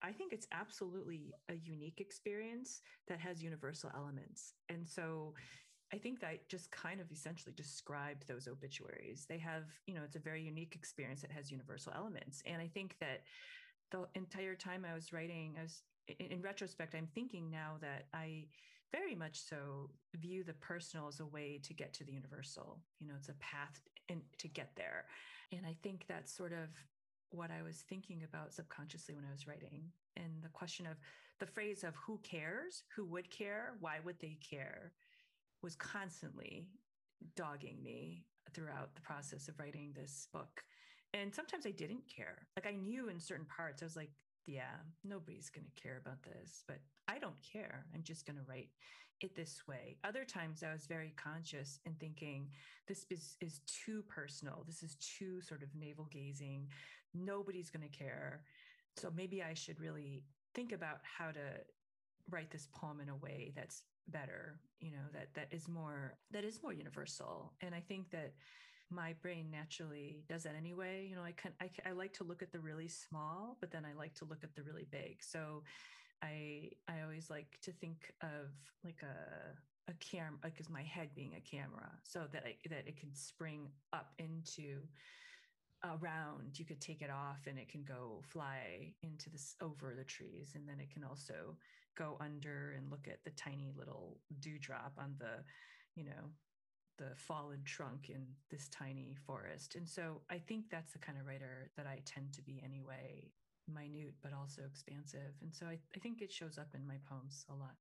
I 0.02 0.12
think 0.12 0.33
it's 0.33 0.47
absolutely 0.52 1.33
a 1.49 1.54
unique 1.54 2.00
experience 2.00 2.80
that 3.09 3.21
has 3.21 3.42
universal 3.42 3.90
elements. 3.95 4.54
And 4.69 4.88
so 4.88 5.35
I 5.92 5.99
think 5.99 6.21
that 6.21 6.49
just 6.49 6.71
kind 6.71 7.00
of 7.00 7.11
essentially 7.11 7.52
described 7.57 8.26
those 8.28 8.47
obituaries. 8.47 9.26
They 9.28 9.38
have, 9.38 9.64
you 9.87 9.95
know, 9.95 10.02
it's 10.04 10.16
a 10.16 10.21
very 10.21 10.42
unique 10.42 10.75
experience 10.75 11.21
that 11.23 11.33
has 11.33 11.50
universal 11.50 11.92
elements. 11.95 12.42
And 12.47 12.62
I 12.62 12.69
think 12.69 12.97
that 13.00 13.23
the 13.90 14.07
entire 14.14 14.54
time 14.54 14.87
I 14.90 14.95
was 14.95 15.12
writing, 15.12 15.57
I 15.59 15.62
was 15.62 15.83
in, 16.19 16.40
retrospect, 16.40 16.95
I'm 16.95 17.09
thinking 17.14 17.50
now 17.50 17.76
that 17.80 18.07
I 18.14 18.47
very 18.92 19.14
much 19.14 19.40
so 19.40 19.90
view 20.16 20.45
the 20.45 20.54
personal 20.54 21.09
as 21.09 21.21
a 21.21 21.26
way 21.26 21.61
to 21.62 21.75
get 21.75 21.92
to 21.95 22.04
the 22.04 22.12
universal. 22.12 22.78
You 23.00 23.09
know, 23.09 23.14
it's 23.16 23.28
a 23.28 23.35
path 23.35 23.80
in, 24.09 24.23
to 24.38 24.49
get 24.49 24.71
there. 24.76 25.07
And 25.52 25.66
I 25.66 25.76
think 25.83 26.04
that's 26.09 26.33
sort 26.35 26.52
of 26.52 26.69
what 27.31 27.51
I 27.51 27.63
was 27.63 27.85
thinking 27.89 28.23
about 28.25 28.53
subconsciously 28.53 29.15
when 29.15 29.25
I 29.25 29.33
was 29.33 29.47
writing. 29.47 29.85
And 30.17 30.43
the 30.43 30.49
question 30.49 30.87
of 30.87 30.97
the 31.39 31.47
phrase 31.47 31.85
of 31.85 31.95
who 31.97 32.19
cares, 32.23 32.85
who 32.95 33.05
would 33.07 33.31
care, 33.31 33.75
why 33.81 33.99
would 34.05 34.21
they 34.21 34.39
care? 34.41 34.93
was 35.63 35.77
constantly 35.77 36.69
dogging 37.37 37.83
me 37.83 38.25
throughout 38.53 38.95
the 38.95 39.01
process 39.03 39.49
of 39.49 39.59
writing 39.59 39.93
this 39.95 40.29
book. 40.33 40.63
And 41.13 41.35
sometimes 41.35 41.67
I 41.67 41.71
didn't 41.71 42.05
care. 42.15 42.47
Like 42.57 42.67
I 42.67 42.77
knew 42.77 43.09
in 43.09 43.21
certain 43.21 43.47
parts, 43.47 43.83
I 43.83 43.87
was 43.87 43.97
like, 43.97 44.11
yeah, 44.47 44.77
nobody's 45.05 45.51
going 45.51 45.67
to 45.67 45.83
care 45.83 46.01
about 46.01 46.23
this, 46.23 46.65
but 46.67 46.79
I 47.09 47.19
don't 47.19 47.41
care. 47.43 47.85
I'm 47.95 48.03
just 48.03 48.27
going 48.27 48.37
to 48.37 48.45
write 48.49 48.71
it 49.21 49.37
this 49.37 49.63
way. 49.69 49.99
Other 50.03 50.25
times 50.25 50.63
I 50.63 50.73
was 50.73 50.87
very 50.87 51.13
conscious 51.17 51.79
and 51.85 51.99
thinking, 51.99 52.49
this 52.89 53.05
is, 53.11 53.37
is 53.41 53.61
too 53.67 54.03
personal. 54.09 54.65
This 54.67 54.83
is 54.83 54.97
too 54.97 55.43
sort 55.43 55.63
of 55.63 55.69
navel 55.75 56.09
gazing. 56.11 56.69
Nobody's 57.14 57.71
going 57.71 57.88
to 57.88 57.97
care. 57.97 58.43
So 58.97 59.11
maybe 59.14 59.43
I 59.43 59.55
should 59.55 59.81
really 59.81 60.23
think 60.55 60.73
about 60.73 60.99
how 61.02 61.31
to 61.31 61.40
write 62.31 62.50
this 62.50 62.69
poem 62.73 63.00
in 63.00 63.09
a 63.09 63.17
way 63.17 63.52
that's 63.57 63.83
better, 64.09 64.61
you 64.81 64.90
know, 64.90 65.07
that 65.12 65.33
that 65.35 65.49
is 65.50 65.69
more 65.69 66.17
that 66.33 66.45
is 66.45 66.62
more 66.62 66.73
universal. 66.73 67.52
And 67.61 67.75
I 67.75 67.81
think 67.81 68.11
that 68.11 68.33
my 68.90 69.14
brain 69.23 69.50
naturally 69.50 70.25
does 70.29 70.43
that 70.43 70.55
anyway. 70.57 71.07
You 71.09 71.17
know, 71.17 71.23
I 71.23 71.33
can 71.33 71.52
I, 71.61 71.71
I 71.87 71.93
like 71.93 72.12
to 72.14 72.25
look 72.25 72.43
at 72.43 72.52
the 72.52 72.59
really 72.59 72.88
small, 72.88 73.57
but 73.61 73.71
then 73.71 73.85
I 73.85 73.97
like 73.97 74.14
to 74.14 74.25
look 74.25 74.43
at 74.43 74.55
the 74.55 74.62
really 74.62 74.87
big. 74.90 75.23
So 75.23 75.62
I 76.23 76.71
I 76.88 77.02
always 77.02 77.31
like 77.31 77.59
to 77.62 77.73
think 77.73 78.12
of 78.23 78.50
like 78.85 79.02
a 79.02 79.90
a 79.90 79.95
camera 79.95 80.38
like 80.45 80.61
as 80.61 80.69
my 80.69 80.83
head 80.83 81.09
being 81.14 81.35
a 81.35 81.40
camera 81.40 81.90
so 82.02 82.25
that 82.33 82.45
I 82.45 82.57
that 82.69 82.87
it 82.87 82.97
can 82.97 83.14
spring 83.14 83.69
up 83.93 84.12
into 84.19 84.81
around 85.85 86.59
you 86.59 86.65
could 86.65 86.81
take 86.81 87.03
it 87.03 87.11
off 87.11 87.47
and 87.47 87.59
it 87.59 87.69
can 87.69 87.83
go 87.85 88.23
fly 88.29 88.93
into 89.03 89.31
this 89.31 89.57
over 89.61 89.95
the 89.97 90.05
trees. 90.05 90.53
And 90.55 90.69
then 90.69 90.81
it 90.81 90.91
can 90.91 91.05
also 91.05 91.57
go 91.97 92.17
under 92.21 92.75
and 92.77 92.91
look 92.91 93.09
at 93.09 93.23
the 93.25 93.31
tiny 93.31 93.73
little 93.77 94.19
dewdrop 94.41 94.93
on 94.99 95.15
the 95.19 95.45
you 95.97 96.05
know 96.05 96.31
the 96.99 97.17
fallen 97.17 97.63
trunk 97.65 98.11
in 98.11 98.27
this 98.51 98.69
tiny 98.69 99.17
forest. 99.27 99.75
And 99.75 99.89
so 99.89 100.21
i 100.31 100.39
think 100.39 100.71
that's 100.71 100.93
the 100.93 100.99
kind 100.99 101.19
of 101.19 101.27
writer 101.27 101.71
that 101.77 101.87
i 101.87 102.01
tend 102.05 102.33
to 102.35 102.43
be 102.43 102.61
anyway 102.65 103.31
minute 103.73 104.15
but 104.23 104.33
also 104.33 104.63
expansive. 104.67 105.35
And 105.43 105.55
so 105.55 105.67
i, 105.67 105.79
I 105.95 105.99
think 105.99 106.23
it 106.23 106.33
shows 106.33 106.59
up 106.59 106.69
in 106.75 106.87
my 106.87 106.97
poems 107.09 107.45
a 107.51 107.55
lot. 107.55 107.75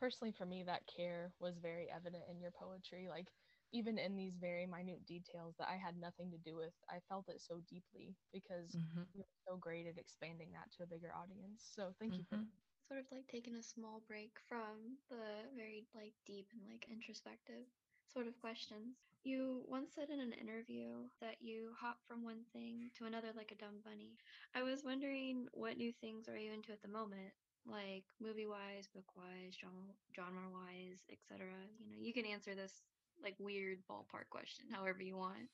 Personally 0.00 0.32
for 0.36 0.46
me 0.46 0.62
that 0.64 0.82
care 0.94 1.32
was 1.40 1.58
very 1.58 1.88
evident 1.94 2.24
in 2.30 2.40
your 2.40 2.50
poetry. 2.52 3.08
Like 3.08 3.28
even 3.72 3.98
in 3.98 4.16
these 4.16 4.36
very 4.40 4.66
minute 4.66 5.04
details 5.06 5.54
that 5.58 5.68
I 5.68 5.76
had 5.76 5.98
nothing 5.98 6.30
to 6.30 6.38
do 6.38 6.56
with, 6.56 6.74
I 6.88 6.98
felt 7.08 7.28
it 7.28 7.40
so 7.40 7.60
deeply 7.68 8.14
because 8.32 8.74
mm-hmm. 8.74 9.06
you're 9.14 9.36
so 9.48 9.56
great 9.56 9.86
at 9.86 9.98
expanding 9.98 10.52
that 10.52 10.70
to 10.76 10.84
a 10.84 10.90
bigger 10.90 11.10
audience. 11.14 11.66
So 11.74 11.94
thank 11.98 12.12
mm-hmm. 12.12 12.20
you 12.20 12.30
for 12.30 12.36
mm-hmm. 12.36 12.86
sort 12.88 13.00
of 13.00 13.06
like 13.10 13.26
taking 13.26 13.56
a 13.56 13.62
small 13.62 14.02
break 14.06 14.38
from 14.48 14.98
the 15.10 15.50
very 15.56 15.86
like 15.94 16.14
deep 16.26 16.46
and 16.54 16.62
like 16.70 16.86
introspective 16.90 17.66
sort 18.12 18.26
of 18.26 18.40
questions. 18.40 18.96
You 19.24 19.66
once 19.66 19.90
said 19.94 20.08
in 20.08 20.20
an 20.20 20.32
interview 20.32 21.10
that 21.20 21.42
you 21.42 21.74
hop 21.74 21.98
from 22.06 22.22
one 22.22 22.46
thing 22.52 22.90
to 22.96 23.06
another 23.06 23.34
like 23.36 23.50
a 23.50 23.58
dumb 23.58 23.82
bunny. 23.84 24.16
I 24.54 24.62
was 24.62 24.86
wondering 24.86 25.48
what 25.52 25.76
new 25.76 25.92
things 26.00 26.28
are 26.28 26.38
you 26.38 26.52
into 26.52 26.70
at 26.70 26.80
the 26.82 26.88
moment? 26.88 27.34
Like 27.66 28.06
movie 28.22 28.46
wise, 28.46 28.86
book 28.94 29.10
wise, 29.16 29.58
genre 29.58 29.90
genre 30.14 30.46
wise, 30.54 31.02
etc. 31.10 31.50
You 31.82 31.90
know, 31.90 31.98
you 31.98 32.14
can 32.14 32.24
answer 32.24 32.54
this 32.54 32.86
like 33.22 33.34
weird 33.38 33.78
ballpark 33.90 34.28
question, 34.30 34.66
however 34.72 35.02
you 35.02 35.16
want. 35.16 35.48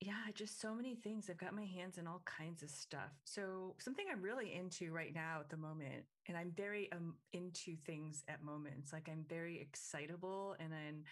Yeah, 0.00 0.14
just 0.34 0.62
so 0.62 0.74
many 0.74 0.94
things. 0.94 1.28
I've 1.28 1.36
got 1.36 1.54
my 1.54 1.66
hands 1.66 1.98
in 1.98 2.06
all 2.06 2.22
kinds 2.24 2.62
of 2.62 2.70
stuff. 2.70 3.12
So, 3.24 3.74
something 3.78 4.06
I'm 4.10 4.22
really 4.22 4.54
into 4.54 4.92
right 4.92 5.14
now 5.14 5.40
at 5.40 5.50
the 5.50 5.58
moment, 5.58 6.04
and 6.26 6.38
I'm 6.38 6.52
very 6.56 6.90
um, 6.92 7.16
into 7.34 7.76
things 7.84 8.24
at 8.26 8.42
moments. 8.42 8.94
Like 8.94 9.10
I'm 9.12 9.26
very 9.28 9.60
excitable 9.60 10.56
and 10.58 10.72
then 10.72 11.04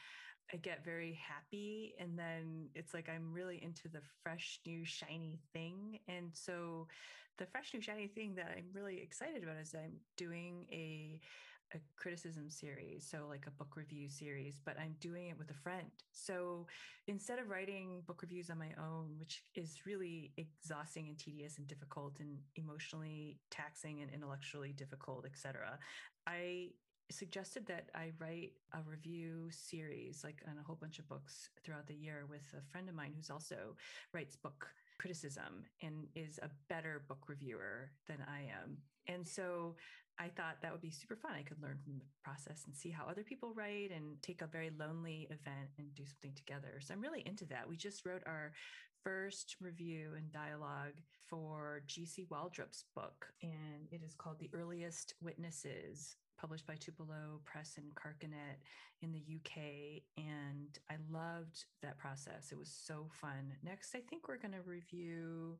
I 0.54 0.56
get 0.56 0.86
very 0.86 1.20
happy. 1.22 1.94
And 2.00 2.18
then 2.18 2.70
it's 2.74 2.94
like 2.94 3.10
I'm 3.14 3.30
really 3.30 3.62
into 3.62 3.88
the 3.88 4.00
fresh, 4.22 4.60
new, 4.66 4.86
shiny 4.86 5.38
thing. 5.52 5.98
And 6.08 6.30
so, 6.32 6.86
the 7.36 7.44
fresh, 7.44 7.74
new, 7.74 7.82
shiny 7.82 8.06
thing 8.06 8.36
that 8.36 8.54
I'm 8.56 8.68
really 8.72 9.02
excited 9.02 9.42
about 9.42 9.56
is 9.60 9.74
I'm 9.74 9.98
doing 10.16 10.66
a 10.72 11.20
a 11.74 11.78
criticism 11.96 12.48
series, 12.48 13.06
so 13.08 13.26
like 13.28 13.44
a 13.46 13.50
book 13.50 13.76
review 13.76 14.08
series, 14.08 14.60
but 14.64 14.78
I'm 14.78 14.94
doing 15.00 15.28
it 15.28 15.38
with 15.38 15.50
a 15.50 15.54
friend. 15.54 15.90
So 16.12 16.66
instead 17.06 17.38
of 17.38 17.48
writing 17.48 18.02
book 18.06 18.22
reviews 18.22 18.50
on 18.50 18.58
my 18.58 18.70
own, 18.78 19.16
which 19.18 19.42
is 19.54 19.86
really 19.86 20.32
exhausting 20.36 21.08
and 21.08 21.18
tedious 21.18 21.58
and 21.58 21.66
difficult 21.66 22.20
and 22.20 22.38
emotionally 22.56 23.38
taxing 23.50 24.00
and 24.00 24.10
intellectually 24.12 24.72
difficult, 24.72 25.26
etc., 25.26 25.78
I 26.26 26.70
suggested 27.10 27.66
that 27.66 27.88
I 27.94 28.12
write 28.18 28.52
a 28.72 28.78
review 28.88 29.48
series, 29.50 30.22
like 30.24 30.42
on 30.48 30.58
a 30.58 30.62
whole 30.62 30.76
bunch 30.76 30.98
of 30.98 31.08
books 31.08 31.50
throughout 31.64 31.86
the 31.86 31.94
year, 31.94 32.26
with 32.28 32.54
a 32.56 32.62
friend 32.70 32.88
of 32.88 32.94
mine 32.94 33.12
who's 33.16 33.30
also 33.30 33.76
writes 34.12 34.36
book 34.36 34.68
criticism 34.98 35.64
and 35.82 36.06
is 36.14 36.38
a 36.42 36.50
better 36.68 37.02
book 37.08 37.28
reviewer 37.28 37.90
than 38.06 38.18
I 38.28 38.40
am. 38.40 38.78
And 39.06 39.26
so 39.26 39.76
I 40.18 40.28
thought 40.28 40.60
that 40.62 40.72
would 40.72 40.80
be 40.80 40.90
super 40.90 41.16
fun. 41.16 41.32
I 41.38 41.42
could 41.42 41.62
learn 41.62 41.78
from 41.82 41.98
the 41.98 42.04
process 42.24 42.64
and 42.66 42.76
see 42.76 42.90
how 42.90 43.06
other 43.06 43.22
people 43.22 43.52
write 43.54 43.90
and 43.94 44.20
take 44.22 44.42
a 44.42 44.46
very 44.46 44.70
lonely 44.78 45.28
event 45.30 45.70
and 45.78 45.94
do 45.94 46.04
something 46.06 46.34
together. 46.34 46.80
So 46.80 46.92
I'm 46.92 47.00
really 47.00 47.22
into 47.24 47.46
that. 47.46 47.68
We 47.68 47.76
just 47.76 48.04
wrote 48.04 48.22
our 48.26 48.52
first 49.04 49.56
review 49.60 50.10
and 50.16 50.32
dialogue 50.32 50.94
for 51.28 51.82
GC 51.86 52.26
Waldrep's 52.28 52.84
book, 52.94 53.26
and 53.42 53.86
it 53.92 54.02
is 54.04 54.14
called 54.14 54.38
The 54.40 54.50
Earliest 54.52 55.14
Witnesses 55.22 56.16
published 56.38 56.66
by 56.66 56.74
Tupelo 56.76 57.40
Press 57.44 57.74
and 57.76 57.92
Carcanet 57.94 58.62
in 59.02 59.12
the 59.12 59.18
UK. 59.18 60.02
And 60.16 60.78
I 60.88 60.94
loved 61.10 61.64
that 61.82 61.98
process. 61.98 62.50
It 62.52 62.58
was 62.58 62.70
so 62.70 63.08
fun. 63.10 63.52
Next, 63.64 63.94
I 63.94 64.00
think 64.08 64.28
we're 64.28 64.38
going 64.38 64.54
to 64.54 64.62
review 64.62 65.58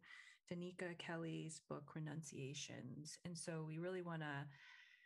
Donika 0.51 0.97
Kelly's 0.99 1.61
book 1.69 1.85
Renunciations. 1.95 3.19
And 3.25 3.37
so 3.37 3.65
we 3.67 3.79
really 3.79 4.03
want 4.03 4.23
to 4.23 4.47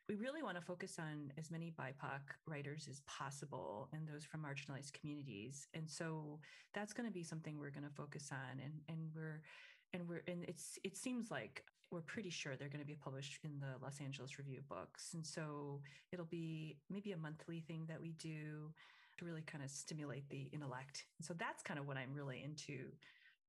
we 0.09 0.17
really 0.17 0.43
want 0.43 0.57
to 0.57 0.63
focus 0.63 0.99
on 0.99 1.33
as 1.39 1.51
many 1.51 1.73
BIPOC 1.79 2.21
writers 2.47 2.89
as 2.91 3.01
possible 3.07 3.89
and 3.93 4.07
those 4.07 4.25
from 4.25 4.43
marginalized 4.43 4.93
communities. 4.93 5.69
And 5.75 5.89
so 5.89 6.41
that's 6.75 6.93
going 6.93 7.09
to 7.09 7.13
be 7.13 7.23
something 7.23 7.59
we're 7.59 7.71
going 7.71 7.89
to 7.89 7.95
focus 7.95 8.31
on. 8.33 8.61
And 8.63 8.73
and 8.89 8.99
we're 9.15 9.41
and 9.93 10.09
we're 10.09 10.23
and 10.27 10.45
it's 10.49 10.79
it 10.85 10.97
seems 10.97 11.31
like 11.31 11.65
we're 11.91 12.01
pretty 12.01 12.31
sure 12.31 12.57
they're 12.57 12.69
going 12.69 12.81
to 12.81 12.87
be 12.87 12.97
published 12.97 13.39
in 13.45 13.61
the 13.61 13.83
Los 13.83 14.01
Angeles 14.01 14.39
Review 14.39 14.61
Books. 14.69 15.11
And 15.15 15.25
so 15.27 15.81
it'll 16.11 16.25
be 16.25 16.79
maybe 16.91 17.13
a 17.13 17.17
monthly 17.17 17.61
thing 17.61 17.85
that 17.89 18.01
we 18.01 18.13
do 18.13 18.73
to 19.19 19.25
really 19.25 19.43
kind 19.43 19.63
of 19.63 19.71
stimulate 19.71 20.29
the 20.31 20.49
intellect. 20.53 21.05
And 21.19 21.27
so 21.27 21.35
that's 21.35 21.63
kind 21.63 21.79
of 21.79 21.87
what 21.87 21.99
I'm 21.99 22.15
really 22.15 22.43
into 22.43 22.93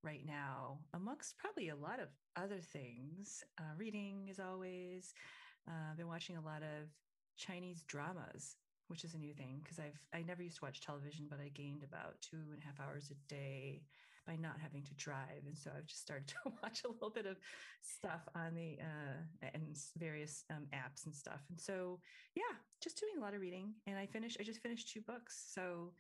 right 0.03 0.25
now, 0.25 0.79
amongst 0.93 1.38
probably 1.38 1.69
a 1.69 1.75
lot 1.75 2.00
of 2.00 2.10
other 2.36 2.60
things. 2.60 3.43
Uh, 3.60 3.74
reading 3.77 4.27
is 4.29 4.39
always. 4.39 5.13
Uh, 5.67 5.91
I've 5.91 5.98
been 5.98 6.07
watching 6.07 6.36
a 6.38 6.41
lot 6.41 6.62
of 6.62 6.89
Chinese 7.38 7.83
dramas, 7.88 8.57
which 8.88 9.03
is 9.03 9.15
a 9.15 9.17
new 9.17 9.33
thing 9.33 9.62
because 9.63 9.79
I've 9.79 10.00
I 10.13 10.24
never 10.24 10.43
used 10.43 10.57
to 10.57 10.65
watch 10.65 10.81
television, 10.81 11.27
but 11.29 11.39
I 11.39 11.50
gained 11.50 11.83
about 11.83 12.22
two 12.22 12.38
and 12.51 12.62
a 12.62 12.65
half 12.65 12.79
hours 12.86 13.12
a 13.12 13.33
day 13.33 13.81
by 14.27 14.36
not 14.36 14.55
having 14.62 14.83
to 14.83 14.93
drive, 14.93 15.43
and 15.45 15.57
so 15.57 15.69
I've 15.75 15.86
just 15.86 16.01
started 16.01 16.27
to 16.43 16.51
watch 16.62 16.83
a 16.83 16.91
little 16.91 17.10
bit 17.10 17.25
of 17.25 17.38
stuff 17.81 18.27
on 18.36 18.55
the 18.55 18.77
uh, 18.79 19.48
and 19.53 19.77
various 19.98 20.43
um, 20.50 20.67
apps 20.74 21.05
and 21.05 21.15
stuff. 21.15 21.41
And 21.50 21.60
so 21.60 22.00
yeah, 22.36 22.55
just 22.81 23.00
doing 23.00 23.13
a 23.17 23.22
lot 23.22 23.33
of 23.33 23.41
reading. 23.41 23.74
And 23.88 23.98
I 23.98 24.05
finished. 24.05 24.38
I 24.39 24.43
just 24.43 24.62
finished 24.62 24.91
two 24.91 25.01
books, 25.01 25.45
so 25.53 25.91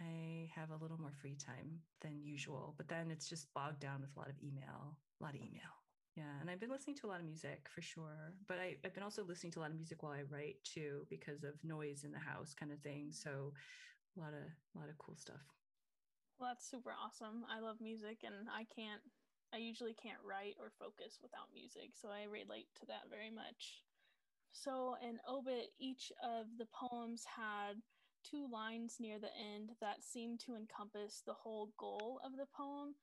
I 0.00 0.50
have 0.54 0.70
a 0.70 0.76
little 0.76 0.98
more 0.98 1.12
free 1.20 1.36
time 1.36 1.80
than 2.02 2.20
usual, 2.22 2.74
but 2.76 2.88
then 2.88 3.10
it's 3.10 3.28
just 3.28 3.52
bogged 3.54 3.80
down 3.80 4.00
with 4.00 4.10
a 4.16 4.18
lot 4.18 4.28
of 4.28 4.34
email, 4.42 4.98
a 5.20 5.24
lot 5.24 5.34
of 5.34 5.40
email. 5.40 5.72
Yeah. 6.16 6.40
And 6.40 6.50
I've 6.50 6.60
been 6.60 6.70
listening 6.70 6.96
to 6.96 7.06
a 7.06 7.10
lot 7.12 7.20
of 7.20 7.26
music 7.26 7.68
for 7.74 7.82
sure. 7.82 8.32
But 8.48 8.58
I, 8.58 8.76
have 8.82 8.94
been 8.94 9.02
also 9.02 9.22
listening 9.24 9.52
to 9.52 9.60
a 9.60 9.62
lot 9.62 9.70
of 9.70 9.76
music 9.76 10.02
while 10.02 10.12
I 10.12 10.22
write 10.30 10.56
too, 10.64 11.06
because 11.10 11.44
of 11.44 11.52
noise 11.62 12.04
in 12.04 12.12
the 12.12 12.18
house 12.18 12.54
kind 12.58 12.72
of 12.72 12.80
thing. 12.80 13.08
So 13.12 13.52
a 14.16 14.20
lot 14.20 14.32
of 14.32 14.48
a 14.74 14.78
lot 14.78 14.88
of 14.88 14.96
cool 14.98 15.16
stuff. 15.16 15.44
Well, 16.38 16.50
that's 16.50 16.68
super 16.68 16.92
awesome. 16.92 17.44
I 17.50 17.60
love 17.60 17.76
music 17.80 18.24
and 18.24 18.48
I 18.48 18.64
can't 18.74 19.02
I 19.54 19.58
usually 19.58 19.94
can't 19.94 20.20
write 20.24 20.56
or 20.58 20.72
focus 20.78 21.18
without 21.22 21.52
music, 21.54 21.92
so 21.94 22.08
I 22.08 22.24
relate 22.24 22.68
to 22.80 22.86
that 22.86 23.08
very 23.08 23.30
much. 23.30 23.84
So 24.52 24.96
in 25.04 25.18
Obit, 25.28 25.72
each 25.78 26.10
of 26.24 26.46
the 26.58 26.66
poems 26.72 27.24
had 27.24 27.76
two 28.30 28.46
lines 28.50 28.96
near 28.98 29.18
the 29.18 29.34
end 29.36 29.70
that 29.80 30.02
seem 30.02 30.38
to 30.38 30.56
encompass 30.56 31.22
the 31.24 31.34
whole 31.34 31.70
goal 31.78 32.20
of 32.24 32.32
the 32.36 32.46
poem. 32.56 32.94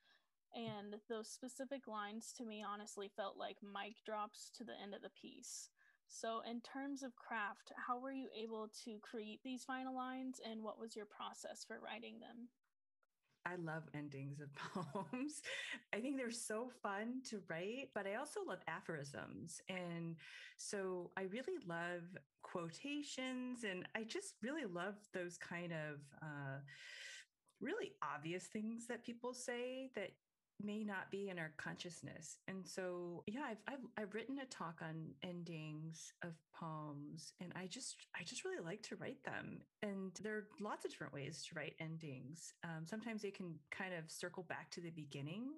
And 0.56 0.96
those 1.10 1.30
specific 1.30 1.88
lines 1.88 2.34
to 2.38 2.46
me 2.46 2.64
honestly 2.64 3.10
felt 3.16 3.38
like 3.38 3.58
mic 3.64 3.96
drops 4.06 4.52
to 4.58 4.64
the 4.64 4.80
end 4.82 4.94
of 4.94 5.02
the 5.02 5.10
piece. 5.10 5.70
So, 6.08 6.42
in 6.50 6.62
terms 6.62 7.02
of 7.02 7.16
craft, 7.16 7.72
how 7.88 7.98
were 8.00 8.12
you 8.12 8.28
able 8.38 8.70
to 8.86 9.00
create 9.02 9.40
these 9.44 9.64
final 9.64 9.96
lines 9.96 10.40
and 10.48 10.62
what 10.62 10.80
was 10.80 10.96
your 10.96 11.08
process 11.08 11.66
for 11.68 11.80
writing 11.80 12.20
them? 12.20 12.50
I 13.46 13.56
love 13.56 13.84
endings 13.94 14.40
of 14.40 14.50
poems. 14.56 15.42
I 15.94 16.00
think 16.00 16.18
they're 16.18 16.32
so 16.32 16.70
fun 16.82 17.22
to 17.30 17.42
write, 17.50 17.90
but 17.94 18.08
I 18.08 18.16
also 18.16 18.42
love 18.48 18.60
aphorisms. 18.68 19.62
And 19.70 20.16
so 20.58 21.12
I 21.18 21.24
really 21.24 21.60
love 21.68 22.04
quotations 22.42 23.64
and 23.64 23.88
I 23.96 24.04
just 24.04 24.36
really 24.42 24.66
love 24.66 24.96
those 25.14 25.38
kind 25.38 25.72
of 25.74 26.00
uh, 26.22 26.60
really 27.60 27.94
obvious 28.04 28.46
things 28.46 28.88
that 28.88 29.04
people 29.04 29.34
say 29.34 29.90
that 29.96 30.12
may 30.62 30.84
not 30.84 31.12
be 31.12 31.30
in 31.30 31.40
our 31.40 31.52
consciousness. 31.58 32.38
And 32.48 32.66
so, 32.66 33.24
yeah, 33.28 33.42
I've, 33.50 33.62
I've, 33.68 33.86
I've 33.98 34.14
written 34.14 34.40
a 34.40 34.46
talk 34.46 34.80
on 34.82 35.10
endings 35.24 36.14
of 36.24 36.32
poems 36.58 37.34
and 37.42 37.52
I 37.56 37.68
just, 37.68 37.96
I 38.20 38.24
just 38.24 38.46
really 38.46 38.64
like 38.64 38.82
to 38.84 38.96
write 38.96 39.24
them. 39.24 39.60
And 39.82 40.12
there 40.22 40.36
are 40.36 40.48
lots 40.62 40.86
of 40.86 40.92
different 40.92 41.14
ways 41.14 41.46
to 41.50 41.56
write 41.56 41.76
endings. 41.80 42.54
Um, 42.64 42.86
sometimes 42.86 43.22
they 43.22 43.32
can 43.32 43.56
kind 43.72 43.94
of 43.94 44.10
circle 44.10 44.44
back 44.48 44.72
to 44.72 44.82
the 44.82 44.92
beginning, 44.92 45.50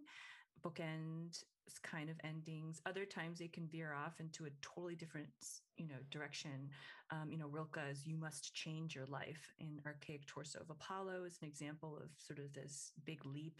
bookend 0.65 1.43
kind 1.83 2.09
of 2.09 2.15
endings. 2.23 2.81
Other 2.85 3.05
times 3.05 3.39
they 3.39 3.47
can 3.47 3.67
veer 3.67 3.93
off 3.93 4.19
into 4.19 4.45
a 4.45 4.49
totally 4.61 4.95
different, 4.95 5.29
you 5.77 5.87
know, 5.87 5.95
direction. 6.11 6.69
Um, 7.11 7.29
you 7.29 7.37
know, 7.37 7.47
Rilke's 7.47 8.05
"You 8.05 8.17
Must 8.17 8.53
Change 8.53 8.95
Your 8.95 9.05
Life" 9.05 9.53
in 9.59 9.79
Archaic 9.85 10.25
Torso 10.25 10.59
of 10.59 10.69
Apollo 10.69 11.25
is 11.25 11.37
an 11.41 11.47
example 11.47 11.97
of 11.97 12.09
sort 12.17 12.39
of 12.39 12.53
this 12.53 12.91
big 13.05 13.25
leap 13.25 13.59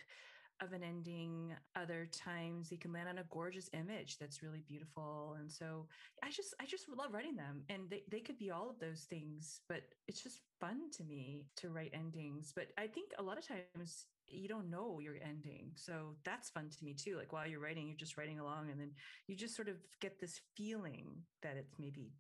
of 0.62 0.74
an 0.74 0.84
ending. 0.84 1.54
Other 1.76 2.08
times 2.12 2.72
you 2.72 2.78
can 2.78 2.94
land 2.94 3.10
on 3.10 3.18
a 3.18 3.26
gorgeous 3.30 3.70
image 3.74 4.18
that's 4.18 4.44
really 4.44 4.64
beautiful. 4.68 5.36
And 5.40 5.52
so 5.52 5.88
I 6.24 6.30
just 6.30 6.54
I 6.62 6.66
just 6.66 6.86
love 6.90 7.14
writing 7.14 7.36
them. 7.36 7.64
And 7.70 7.90
they, 7.90 8.04
they 8.10 8.20
could 8.20 8.38
be 8.38 8.52
all 8.52 8.70
of 8.70 8.80
those 8.80 9.02
things, 9.10 9.62
but 9.68 9.82
it's 10.08 10.22
just 10.22 10.42
fun 10.60 10.90
to 10.98 11.04
me 11.04 11.46
to 11.58 11.70
write 11.70 11.92
endings. 11.94 12.54
But 12.56 12.68
I 12.78 12.88
think 12.88 13.12
a 13.18 13.24
lot 13.24 13.38
of 13.38 13.48
times 13.48 14.08
you 14.28 14.48
don't 14.48 14.70
know 14.70 15.00
your 15.00 15.16
ending. 15.22 15.72
So 15.76 16.16
that's 16.24 16.50
fun 16.50 16.70
to 16.70 16.84
me 16.84 16.94
too. 16.94 17.18
Like 17.18 17.34
while 17.34 17.48
you're 17.48 17.60
writing, 17.60 17.88
you're 17.88 17.98
just 17.98 18.18
writing 18.18 18.40
along 18.40 18.70
and 18.72 18.80
then 18.80 18.92
you 19.28 19.36
just 19.36 19.56
sort 19.56 19.68
of 19.68 19.76
get 20.02 20.20
this 20.20 20.42
feeling 20.56 21.08
that 21.44 21.58
it's 21.58 21.76
maybe 21.80 22.12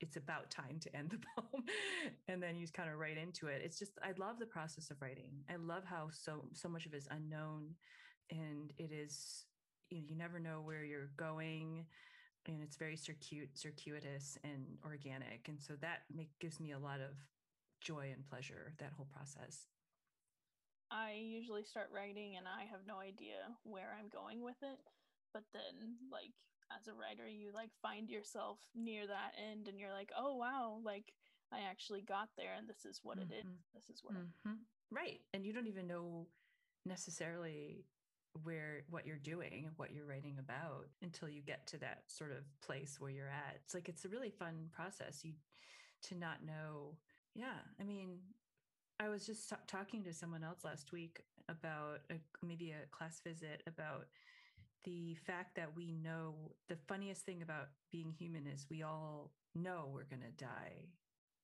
it's 0.00 0.16
about 0.16 0.50
time 0.50 0.78
to 0.80 0.96
end 0.96 1.10
the 1.10 1.18
poem 1.36 1.64
and 2.28 2.42
then 2.42 2.56
you 2.56 2.62
just 2.62 2.74
kind 2.74 2.90
of 2.90 2.98
write 2.98 3.16
into 3.18 3.46
it. 3.46 3.62
It's 3.64 3.78
just 3.78 3.92
i 4.02 4.12
love 4.18 4.38
the 4.38 4.46
process 4.46 4.90
of 4.90 5.00
writing. 5.00 5.44
I 5.50 5.56
love 5.56 5.84
how 5.84 6.08
so 6.10 6.44
so 6.52 6.68
much 6.68 6.86
of 6.86 6.94
it 6.94 6.98
is 6.98 7.08
unknown 7.10 7.74
and 8.30 8.72
it 8.78 8.90
is 8.92 9.44
you 9.90 9.98
know 9.98 10.04
you 10.08 10.16
never 10.16 10.38
know 10.38 10.60
where 10.62 10.84
you're 10.84 11.10
going 11.16 11.86
and 12.46 12.62
it's 12.62 12.76
very 12.76 12.96
circuit 12.96 13.50
circuitous 13.54 14.38
and 14.44 14.78
organic 14.84 15.48
and 15.48 15.60
so 15.60 15.74
that 15.80 16.02
make, 16.14 16.30
gives 16.40 16.60
me 16.60 16.72
a 16.72 16.78
lot 16.78 17.00
of 17.00 17.16
joy 17.80 18.10
and 18.12 18.28
pleasure 18.28 18.72
that 18.78 18.92
whole 18.96 19.08
process. 19.12 19.66
I 20.90 21.18
usually 21.18 21.64
start 21.64 21.90
writing 21.92 22.36
and 22.36 22.46
i 22.46 22.62
have 22.70 22.86
no 22.86 22.98
idea 22.98 23.50
where 23.64 23.96
i'm 23.98 24.08
going 24.08 24.44
with 24.44 24.60
it 24.62 24.78
but 25.32 25.42
then 25.52 25.98
like 26.12 26.30
as 26.78 26.88
a 26.88 26.94
writer 26.94 27.28
you 27.28 27.50
like 27.54 27.70
find 27.82 28.10
yourself 28.10 28.58
near 28.74 29.06
that 29.06 29.32
end 29.50 29.68
and 29.68 29.78
you're 29.78 29.92
like 29.92 30.10
oh 30.18 30.36
wow 30.36 30.78
like 30.84 31.12
i 31.52 31.58
actually 31.68 32.00
got 32.00 32.28
there 32.36 32.54
and 32.58 32.68
this 32.68 32.84
is 32.84 33.00
what 33.02 33.18
mm-hmm. 33.18 33.32
it 33.32 33.36
is 33.36 33.44
mm-hmm. 33.44 33.74
this 33.74 33.88
is 33.88 34.00
what 34.02 34.14
mm-hmm. 34.14 34.54
right 34.90 35.20
and 35.32 35.44
you 35.44 35.52
don't 35.52 35.66
even 35.66 35.86
know 35.86 36.26
necessarily 36.86 37.84
where 38.42 38.82
what 38.90 39.06
you're 39.06 39.16
doing 39.16 39.62
and 39.64 39.74
what 39.76 39.92
you're 39.92 40.06
writing 40.06 40.36
about 40.40 40.86
until 41.02 41.28
you 41.28 41.40
get 41.40 41.66
to 41.68 41.78
that 41.78 42.02
sort 42.06 42.32
of 42.32 42.38
place 42.60 42.96
where 42.98 43.10
you're 43.10 43.28
at 43.28 43.56
it's 43.62 43.74
like 43.74 43.88
it's 43.88 44.04
a 44.04 44.08
really 44.08 44.30
fun 44.30 44.68
process 44.72 45.20
you 45.24 45.32
to 46.02 46.16
not 46.16 46.44
know 46.44 46.96
yeah 47.34 47.62
i 47.80 47.84
mean 47.84 48.18
i 48.98 49.08
was 49.08 49.24
just 49.24 49.48
t- 49.48 49.56
talking 49.68 50.02
to 50.02 50.12
someone 50.12 50.42
else 50.42 50.64
last 50.64 50.92
week 50.92 51.22
about 51.48 52.00
a, 52.10 52.14
maybe 52.44 52.72
a 52.72 52.86
class 52.90 53.20
visit 53.24 53.62
about 53.66 54.06
the 54.84 55.14
fact 55.26 55.56
that 55.56 55.74
we 55.74 55.92
know 55.92 56.34
the 56.68 56.76
funniest 56.88 57.22
thing 57.24 57.42
about 57.42 57.68
being 57.90 58.12
human 58.12 58.46
is 58.46 58.66
we 58.70 58.82
all 58.82 59.32
know 59.54 59.90
we're 59.92 60.04
going 60.04 60.22
to 60.22 60.44
die 60.44 60.88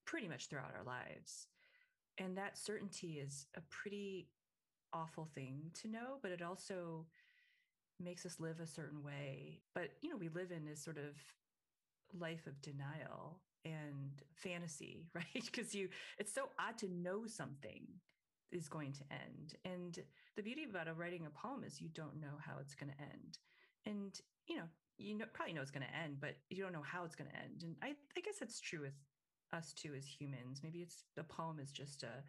pretty 0.04 0.28
much 0.28 0.47
throughout 0.47 0.75
our 0.76 0.85
lives. 0.85 1.47
And 2.18 2.37
that 2.37 2.59
certainty 2.59 3.18
is 3.18 3.47
a 3.56 3.62
pretty 3.70 4.28
awful 4.92 5.28
thing 5.35 5.70
to 5.80 5.88
know, 5.88 6.18
but 6.23 6.32
it 6.32 6.42
also 6.42 7.06
makes 7.99 8.26
us 8.26 8.40
live 8.40 8.61
a 8.61 8.66
certain 8.66 9.02
way. 9.02 9.61
But, 9.75 9.90
you 10.02 10.11
know, 10.11 10.16
we 10.16 10.28
live 10.28 10.50
in 10.50 10.64
this 10.64 10.82
sort 10.82 10.99
of 10.99 11.16
life 12.19 12.47
of 12.47 12.60
denial 12.60 13.41
and 13.64 14.23
fantasy, 14.34 15.06
right? 15.14 15.26
Because 15.34 15.75
you, 15.75 15.88
it's 16.19 16.34
so 16.34 16.49
odd 16.58 16.78
to 16.78 16.88
know 16.88 17.26
something 17.26 17.86
is 18.52 18.69
going 18.69 18.93
to 18.93 19.04
end. 19.10 19.54
And 19.65 19.99
the 20.36 20.43
beauty 20.43 20.67
about 20.69 20.86
writing 20.99 21.26
a 21.26 21.30
poem 21.30 21.65
is 21.65 21.80
you 21.80 21.89
don't 21.89 22.21
know 22.21 22.39
how 22.45 22.54
it's 22.60 22.75
going 22.75 22.93
to 22.93 23.00
end. 23.00 23.39
And, 23.86 24.19
you 24.47 24.56
know, 24.56 24.65
you 24.99 25.17
know, 25.17 25.25
probably 25.32 25.54
know 25.54 25.63
it's 25.63 25.71
going 25.71 25.86
to 25.86 25.97
end, 25.97 26.19
but 26.21 26.36
you 26.50 26.63
don't 26.63 26.73
know 26.73 26.82
how 26.82 27.04
it's 27.04 27.15
going 27.15 27.30
to 27.30 27.36
end. 27.36 27.63
And 27.63 27.76
I, 27.82 27.95
I 28.17 28.21
guess 28.21 28.39
that's 28.39 28.60
true 28.60 28.82
with 28.82 28.95
us 29.52 29.73
too 29.73 29.95
as 29.97 30.04
humans. 30.04 30.60
Maybe 30.63 30.80
it's 30.80 31.04
the 31.17 31.25
poem 31.25 31.58
is 31.58 31.73
just 31.73 32.02
a, 32.02 32.23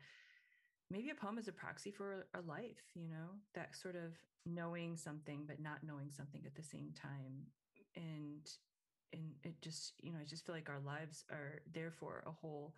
maybe 0.89 1.09
a 1.09 1.15
poem 1.15 1.37
is 1.37 1.47
a 1.47 1.51
proxy 1.51 1.91
for 1.91 2.27
a 2.33 2.41
life, 2.41 2.81
you 2.95 3.07
know, 3.07 3.35
that 3.55 3.75
sort 3.75 3.95
of 3.95 4.15
knowing 4.45 4.95
something, 4.97 5.43
but 5.45 5.59
not 5.59 5.83
knowing 5.83 6.11
something 6.11 6.41
at 6.45 6.55
the 6.55 6.63
same 6.63 6.93
time. 6.99 7.45
And, 7.95 8.49
and 9.13 9.31
it 9.43 9.61
just, 9.61 9.93
you 10.01 10.11
know, 10.13 10.19
I 10.21 10.25
just 10.25 10.45
feel 10.45 10.55
like 10.55 10.69
our 10.69 10.79
lives 10.85 11.25
are 11.29 11.61
therefore 11.73 12.23
a 12.25 12.31
whole 12.31 12.73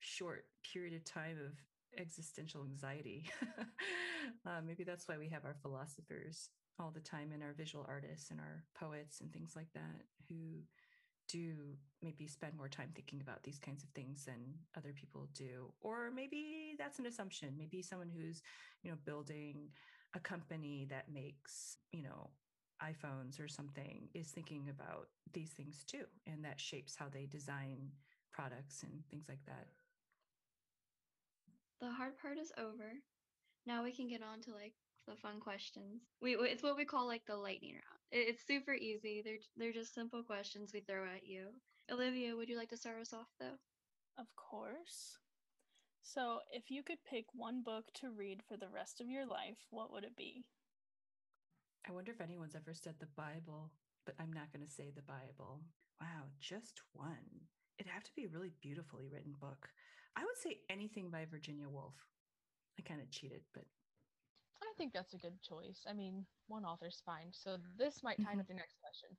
short 0.00 0.44
period 0.72 0.94
of 0.94 1.04
time 1.04 1.36
of 1.44 1.52
existential 1.98 2.64
anxiety. 2.64 3.28
uh, 4.46 4.60
maybe 4.66 4.84
that's 4.84 5.08
why 5.08 5.18
we 5.18 5.28
have 5.28 5.44
our 5.44 5.56
philosophers 5.62 6.50
all 6.80 6.90
the 6.94 7.00
time 7.00 7.30
and 7.32 7.42
our 7.42 7.52
visual 7.52 7.84
artists 7.88 8.30
and 8.30 8.40
our 8.40 8.64
poets 8.78 9.20
and 9.20 9.32
things 9.32 9.54
like 9.56 9.72
that 9.74 10.02
who 10.28 10.62
do 11.28 11.76
maybe 12.02 12.26
spend 12.26 12.56
more 12.56 12.68
time 12.68 12.90
thinking 12.94 13.20
about 13.20 13.42
these 13.42 13.58
kinds 13.58 13.82
of 13.82 13.90
things 13.90 14.24
than 14.24 14.54
other 14.76 14.92
people 14.94 15.28
do. 15.34 15.72
Or 15.80 16.10
maybe 16.14 16.74
that's 16.78 16.98
an 16.98 17.06
assumption. 17.06 17.54
Maybe 17.58 17.82
someone 17.82 18.10
who's 18.10 18.42
you 18.82 18.90
know 18.90 18.96
building 19.04 19.68
a 20.14 20.20
company 20.20 20.86
that 20.88 21.12
makes 21.12 21.76
you 21.92 22.02
know 22.02 22.30
iPhones 22.82 23.40
or 23.40 23.48
something 23.48 24.08
is 24.14 24.28
thinking 24.28 24.68
about 24.70 25.08
these 25.32 25.50
things 25.50 25.84
too 25.84 26.04
and 26.26 26.44
that 26.44 26.60
shapes 26.60 26.94
how 26.96 27.06
they 27.12 27.26
design 27.26 27.90
products 28.32 28.84
and 28.84 29.02
things 29.10 29.26
like 29.28 29.44
that 29.46 29.66
the 31.80 31.90
hard 31.90 32.18
part 32.18 32.38
is 32.38 32.52
over. 32.58 32.92
Now 33.66 33.82
we 33.84 33.92
can 33.92 34.08
get 34.08 34.22
on 34.22 34.40
to 34.42 34.52
like 34.52 34.74
the 35.06 35.16
fun 35.16 35.40
questions. 35.40 36.02
We 36.20 36.34
it's 36.36 36.62
what 36.62 36.76
we 36.76 36.84
call 36.84 37.06
like 37.06 37.26
the 37.26 37.36
lightning 37.36 37.74
round. 37.74 38.00
It's 38.10 38.46
super 38.46 38.72
easy. 38.72 39.22
They're 39.24 39.42
they're 39.56 39.72
just 39.72 39.94
simple 39.94 40.22
questions 40.22 40.72
we 40.72 40.80
throw 40.80 41.04
at 41.04 41.26
you. 41.26 41.48
Olivia, 41.90 42.36
would 42.36 42.48
you 42.48 42.56
like 42.56 42.70
to 42.70 42.76
start 42.76 43.00
us 43.00 43.12
off 43.12 43.28
though? 43.38 43.58
Of 44.18 44.26
course. 44.36 45.18
So, 46.02 46.40
if 46.50 46.70
you 46.70 46.82
could 46.82 47.04
pick 47.04 47.26
one 47.34 47.62
book 47.62 47.84
to 48.00 48.10
read 48.10 48.42
for 48.48 48.56
the 48.56 48.68
rest 48.74 49.00
of 49.00 49.08
your 49.08 49.26
life, 49.26 49.58
what 49.70 49.92
would 49.92 50.04
it 50.04 50.16
be? 50.16 50.44
I 51.86 51.92
wonder 51.92 52.12
if 52.12 52.20
anyone's 52.20 52.54
ever 52.54 52.72
said 52.72 52.94
the 52.98 53.12
Bible, 53.16 53.70
but 54.06 54.14
I'm 54.18 54.32
not 54.32 54.50
going 54.52 54.64
to 54.64 54.72
say 54.72 54.90
the 54.90 55.02
Bible. 55.02 55.60
Wow, 56.00 56.32
just 56.40 56.80
one. 56.92 57.44
It'd 57.78 57.92
have 57.92 58.04
to 58.04 58.14
be 58.16 58.24
a 58.24 58.28
really 58.28 58.52
beautifully 58.62 59.06
written 59.06 59.34
book. 59.38 59.68
I 60.16 60.24
would 60.24 60.36
say 60.36 60.58
anything 60.68 61.10
by 61.10 61.26
Virginia 61.30 61.68
Woolf. 61.68 61.94
I 62.78 62.82
kind 62.82 63.00
of 63.00 63.10
cheated, 63.10 63.42
but 63.54 63.64
I 64.62 64.66
think 64.76 64.92
that's 64.92 65.14
a 65.14 65.18
good 65.18 65.40
choice. 65.42 65.84
I 65.88 65.92
mean, 65.92 66.24
one 66.46 66.64
author's 66.64 67.02
fine. 67.04 67.28
So 67.32 67.56
this 67.76 68.02
might 68.02 68.18
tie 68.18 68.30
mm-hmm. 68.30 68.38
with 68.38 68.48
your 68.48 68.58
next 68.58 68.76
question. 68.80 69.10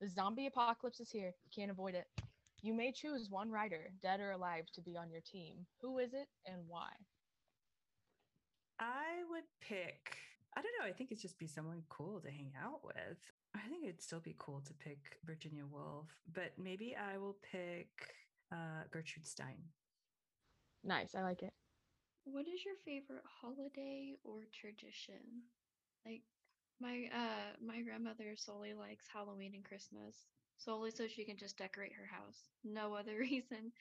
The 0.00 0.08
zombie 0.08 0.46
apocalypse 0.46 1.00
is 1.00 1.10
here. 1.10 1.32
You 1.44 1.50
can't 1.54 1.70
avoid 1.70 1.94
it. 1.94 2.06
You 2.62 2.74
may 2.74 2.92
choose 2.92 3.28
one 3.30 3.50
writer, 3.50 3.90
dead 4.02 4.20
or 4.20 4.32
alive, 4.32 4.64
to 4.74 4.80
be 4.80 4.96
on 4.96 5.10
your 5.10 5.20
team. 5.20 5.66
Who 5.80 5.98
is 5.98 6.14
it 6.14 6.28
and 6.46 6.62
why? 6.66 6.90
I 8.78 9.24
would 9.30 9.44
pick, 9.60 10.16
I 10.56 10.60
don't 10.60 10.72
know, 10.80 10.86
I 10.86 10.92
think 10.92 11.10
it's 11.10 11.22
just 11.22 11.38
be 11.38 11.46
someone 11.46 11.82
cool 11.88 12.20
to 12.20 12.30
hang 12.30 12.52
out 12.62 12.84
with. 12.84 13.18
I 13.54 13.68
think 13.70 13.84
it'd 13.84 14.02
still 14.02 14.20
be 14.20 14.34
cool 14.38 14.62
to 14.66 14.74
pick 14.74 15.18
Virginia 15.24 15.64
Woolf, 15.70 16.08
but 16.34 16.52
maybe 16.58 16.94
I 16.94 17.16
will 17.16 17.36
pick 17.50 17.88
uh, 18.52 18.84
Gertrude 18.90 19.26
Stein. 19.26 19.62
Nice. 20.86 21.14
I 21.16 21.22
like 21.22 21.42
it. 21.42 21.52
What 22.24 22.46
is 22.46 22.64
your 22.64 22.74
favorite 22.84 23.24
holiday 23.40 24.14
or 24.24 24.42
tradition? 24.52 25.42
Like 26.04 26.22
my 26.80 27.08
uh 27.12 27.56
my 27.64 27.82
grandmother 27.82 28.34
solely 28.36 28.74
likes 28.74 29.06
Halloween 29.12 29.52
and 29.54 29.64
Christmas. 29.64 30.26
Solely 30.58 30.90
so 30.90 31.06
she 31.06 31.24
can 31.24 31.36
just 31.36 31.58
decorate 31.58 31.92
her 31.92 32.06
house. 32.06 32.48
No 32.64 32.94
other 32.94 33.16
reason. 33.20 33.72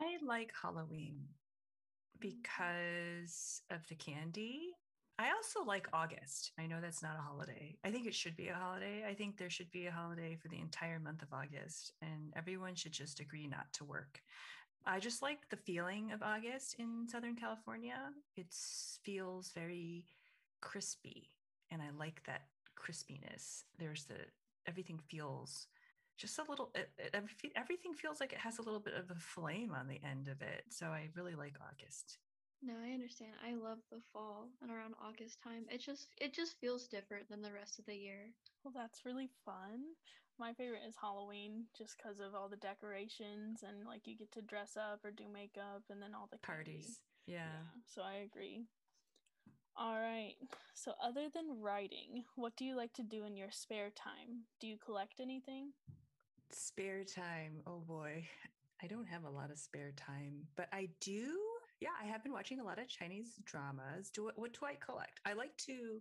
I 0.00 0.18
like 0.24 0.52
Halloween 0.60 1.16
mm. 1.18 2.20
because 2.20 3.62
of 3.70 3.86
the 3.88 3.96
candy. 3.96 4.70
I 5.18 5.32
also 5.32 5.62
like 5.62 5.86
August. 5.92 6.52
I 6.58 6.66
know 6.66 6.80
that's 6.80 7.02
not 7.02 7.18
a 7.18 7.22
holiday. 7.22 7.76
I 7.84 7.90
think 7.90 8.06
it 8.06 8.14
should 8.14 8.36
be 8.36 8.48
a 8.48 8.54
holiday. 8.54 9.04
I 9.06 9.12
think 9.12 9.36
there 9.36 9.50
should 9.50 9.70
be 9.70 9.86
a 9.86 9.92
holiday 9.92 10.34
for 10.40 10.48
the 10.48 10.58
entire 10.58 10.98
month 10.98 11.20
of 11.20 11.28
August, 11.30 11.92
and 12.00 12.32
everyone 12.34 12.74
should 12.74 12.92
just 12.92 13.20
agree 13.20 13.46
not 13.46 13.70
to 13.74 13.84
work 13.84 14.22
I 14.86 14.98
just 14.98 15.22
like 15.22 15.48
the 15.50 15.56
feeling 15.56 16.12
of 16.12 16.22
August 16.22 16.76
in 16.78 17.06
Southern 17.08 17.36
California. 17.36 17.98
It 18.36 18.54
feels 19.02 19.50
very 19.52 20.06
crispy, 20.60 21.30
and 21.70 21.82
I 21.82 21.90
like 21.98 22.22
that 22.26 22.42
crispiness. 22.76 23.64
There's 23.78 24.04
the 24.04 24.16
everything 24.66 25.00
feels 25.08 25.66
just 26.16 26.38
a 26.38 26.44
little 26.48 26.70
it, 26.74 26.90
it, 26.98 27.14
everything 27.56 27.94
feels 27.94 28.20
like 28.20 28.32
it 28.32 28.38
has 28.38 28.58
a 28.58 28.62
little 28.62 28.80
bit 28.80 28.94
of 28.94 29.10
a 29.10 29.14
flame 29.14 29.72
on 29.74 29.88
the 29.88 30.00
end 30.04 30.28
of 30.28 30.42
it 30.42 30.64
so 30.68 30.86
i 30.86 31.08
really 31.16 31.34
like 31.34 31.54
august 31.62 32.18
no 32.62 32.74
i 32.84 32.92
understand 32.92 33.32
i 33.46 33.54
love 33.54 33.78
the 33.90 34.00
fall 34.12 34.48
and 34.62 34.70
around 34.70 34.94
august 35.02 35.38
time 35.42 35.64
it 35.70 35.80
just 35.80 36.08
it 36.20 36.32
just 36.32 36.60
feels 36.60 36.86
different 36.86 37.28
than 37.28 37.42
the 37.42 37.52
rest 37.52 37.78
of 37.78 37.86
the 37.86 37.94
year 37.94 38.32
well 38.64 38.72
that's 38.74 39.04
really 39.04 39.28
fun 39.44 39.80
my 40.38 40.52
favorite 40.52 40.82
is 40.86 40.94
halloween 41.00 41.64
just 41.76 41.96
because 41.96 42.20
of 42.20 42.34
all 42.34 42.48
the 42.48 42.56
decorations 42.56 43.62
and 43.66 43.86
like 43.86 44.06
you 44.06 44.16
get 44.16 44.30
to 44.32 44.42
dress 44.42 44.76
up 44.76 45.00
or 45.04 45.10
do 45.10 45.24
makeup 45.32 45.82
and 45.90 46.00
then 46.00 46.14
all 46.14 46.28
the 46.30 46.38
parties 46.38 47.00
yeah. 47.26 47.36
yeah 47.36 47.80
so 47.86 48.02
i 48.02 48.24
agree 48.24 48.64
all 49.76 49.98
right. 49.98 50.34
So, 50.74 50.92
other 51.02 51.28
than 51.32 51.60
writing, 51.60 52.24
what 52.34 52.54
do 52.56 52.64
you 52.64 52.76
like 52.76 52.92
to 52.94 53.02
do 53.02 53.24
in 53.24 53.36
your 53.36 53.50
spare 53.50 53.90
time? 53.90 54.44
Do 54.60 54.66
you 54.66 54.76
collect 54.76 55.20
anything? 55.20 55.72
Spare 56.50 57.04
time. 57.04 57.62
Oh 57.66 57.78
boy. 57.78 58.26
I 58.82 58.86
don't 58.86 59.06
have 59.06 59.24
a 59.24 59.30
lot 59.30 59.50
of 59.50 59.58
spare 59.58 59.92
time, 59.96 60.46
but 60.56 60.68
I 60.72 60.88
do. 61.00 61.38
Yeah, 61.80 61.90
I 62.00 62.06
have 62.06 62.22
been 62.22 62.32
watching 62.32 62.60
a 62.60 62.64
lot 62.64 62.78
of 62.78 62.88
Chinese 62.88 63.40
dramas. 63.44 64.10
Do 64.10 64.30
what 64.36 64.52
do 64.52 64.66
I 64.66 64.74
collect? 64.74 65.20
I 65.24 65.32
like 65.32 65.56
to 65.66 66.00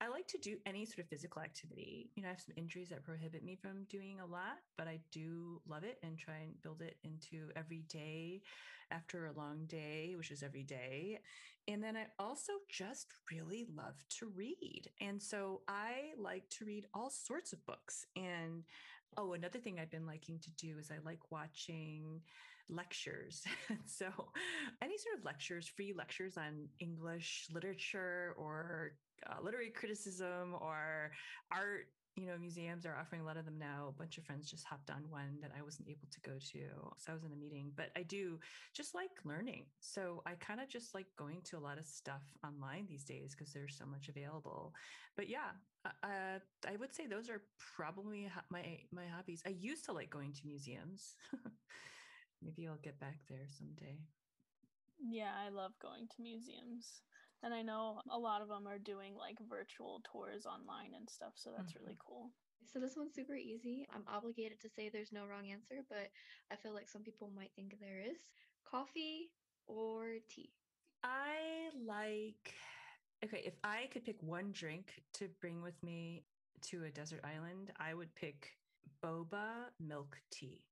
I 0.00 0.08
like 0.08 0.26
to 0.28 0.38
do 0.38 0.58
any 0.66 0.84
sort 0.84 0.98
of 0.98 1.08
physical 1.08 1.40
activity. 1.40 2.10
You 2.14 2.22
know, 2.22 2.28
I 2.28 2.32
have 2.32 2.40
some 2.40 2.54
injuries 2.56 2.88
that 2.90 3.04
prohibit 3.04 3.44
me 3.44 3.56
from 3.56 3.84
doing 3.84 4.18
a 4.20 4.26
lot, 4.26 4.58
but 4.76 4.88
I 4.88 5.00
do 5.12 5.62
love 5.68 5.84
it 5.84 5.98
and 6.02 6.18
try 6.18 6.38
and 6.42 6.60
build 6.62 6.82
it 6.82 6.96
into 7.04 7.50
every 7.56 7.84
day 7.88 8.42
after 8.90 9.26
a 9.26 9.32
long 9.32 9.66
day, 9.66 10.14
which 10.16 10.30
is 10.30 10.42
every 10.42 10.64
day. 10.64 11.20
And 11.68 11.82
then 11.82 11.96
I 11.96 12.06
also 12.18 12.52
just 12.68 13.06
really 13.30 13.66
love 13.74 13.94
to 14.18 14.26
read. 14.26 14.90
And 15.00 15.22
so 15.22 15.62
I 15.68 16.12
like 16.18 16.50
to 16.50 16.64
read 16.64 16.86
all 16.92 17.08
sorts 17.08 17.52
of 17.52 17.64
books. 17.64 18.04
And 18.16 18.64
oh, 19.16 19.32
another 19.32 19.58
thing 19.58 19.78
I've 19.78 19.90
been 19.90 20.06
liking 20.06 20.38
to 20.40 20.50
do 20.52 20.78
is 20.78 20.90
I 20.90 20.98
like 21.04 21.30
watching 21.30 22.20
lectures. 22.68 23.44
so, 23.86 24.06
any 24.82 24.98
sort 24.98 25.18
of 25.18 25.24
lectures, 25.24 25.68
free 25.68 25.92
lectures 25.96 26.36
on 26.36 26.68
English 26.80 27.48
literature 27.52 28.34
or 28.36 28.92
uh, 29.28 29.42
literary 29.42 29.70
criticism 29.70 30.54
or 30.60 31.12
art 31.52 31.88
you 32.16 32.26
know, 32.26 32.38
museums 32.38 32.86
are 32.86 32.96
offering 32.96 33.22
a 33.22 33.24
lot 33.24 33.36
of 33.36 33.44
them 33.44 33.58
now. 33.58 33.86
A 33.88 33.92
bunch 33.92 34.18
of 34.18 34.24
friends 34.24 34.48
just 34.48 34.64
hopped 34.64 34.90
on 34.90 35.02
one 35.10 35.38
that 35.42 35.50
I 35.56 35.62
wasn't 35.62 35.88
able 35.88 36.06
to 36.10 36.20
go 36.20 36.32
to. 36.52 36.60
So 36.98 37.10
I 37.10 37.14
was 37.14 37.24
in 37.24 37.32
a 37.32 37.36
meeting, 37.36 37.72
but 37.74 37.90
I 37.96 38.02
do 38.02 38.38
just 38.72 38.94
like 38.94 39.10
learning. 39.24 39.64
So 39.80 40.22
I 40.24 40.34
kind 40.34 40.60
of 40.60 40.68
just 40.68 40.94
like 40.94 41.06
going 41.18 41.42
to 41.44 41.58
a 41.58 41.58
lot 41.58 41.78
of 41.78 41.84
stuff 41.84 42.22
online 42.44 42.86
these 42.88 43.04
days 43.04 43.34
because 43.36 43.52
there's 43.52 43.76
so 43.76 43.84
much 43.84 44.08
available. 44.08 44.74
But 45.16 45.28
yeah, 45.28 45.58
uh, 45.84 46.38
I 46.68 46.76
would 46.78 46.94
say 46.94 47.06
those 47.06 47.28
are 47.28 47.42
probably 47.76 48.30
my 48.48 48.78
my 48.92 49.06
hobbies. 49.06 49.42
I 49.44 49.50
used 49.50 49.84
to 49.86 49.92
like 49.92 50.10
going 50.10 50.32
to 50.34 50.46
museums. 50.46 51.16
Maybe 52.42 52.68
I'll 52.68 52.78
get 52.82 53.00
back 53.00 53.18
there 53.28 53.46
someday. 53.58 53.98
Yeah, 55.00 55.32
I 55.44 55.48
love 55.48 55.72
going 55.82 56.06
to 56.14 56.22
museums. 56.22 57.02
And 57.44 57.52
I 57.52 57.62
know 57.62 58.00
a 58.10 58.18
lot 58.18 58.40
of 58.40 58.48
them 58.48 58.66
are 58.66 58.78
doing 58.78 59.14
like 59.16 59.36
virtual 59.48 60.00
tours 60.10 60.46
online 60.46 60.96
and 60.96 61.08
stuff. 61.08 61.34
So 61.36 61.50
that's 61.54 61.74
mm-hmm. 61.74 61.84
really 61.84 61.98
cool. 62.04 62.30
So 62.72 62.80
this 62.80 62.96
one's 62.96 63.14
super 63.14 63.36
easy. 63.36 63.86
I'm 63.94 64.04
obligated 64.12 64.60
to 64.62 64.70
say 64.70 64.88
there's 64.88 65.12
no 65.12 65.26
wrong 65.26 65.50
answer, 65.52 65.84
but 65.88 66.10
I 66.50 66.56
feel 66.56 66.72
like 66.72 66.88
some 66.88 67.02
people 67.02 67.30
might 67.36 67.52
think 67.54 67.76
there 67.78 68.00
is. 68.00 68.16
Coffee 68.68 69.30
or 69.66 70.16
tea? 70.28 70.50
I 71.04 71.68
like 71.86 72.54
okay, 73.24 73.42
if 73.44 73.54
I 73.62 73.88
could 73.92 74.04
pick 74.04 74.22
one 74.22 74.50
drink 74.52 75.02
to 75.14 75.28
bring 75.40 75.62
with 75.62 75.80
me 75.82 76.24
to 76.62 76.84
a 76.84 76.90
desert 76.90 77.20
island, 77.24 77.72
I 77.78 77.94
would 77.94 78.14
pick 78.14 78.52
boba 79.02 79.70
milk 79.80 80.16
tea. 80.30 80.62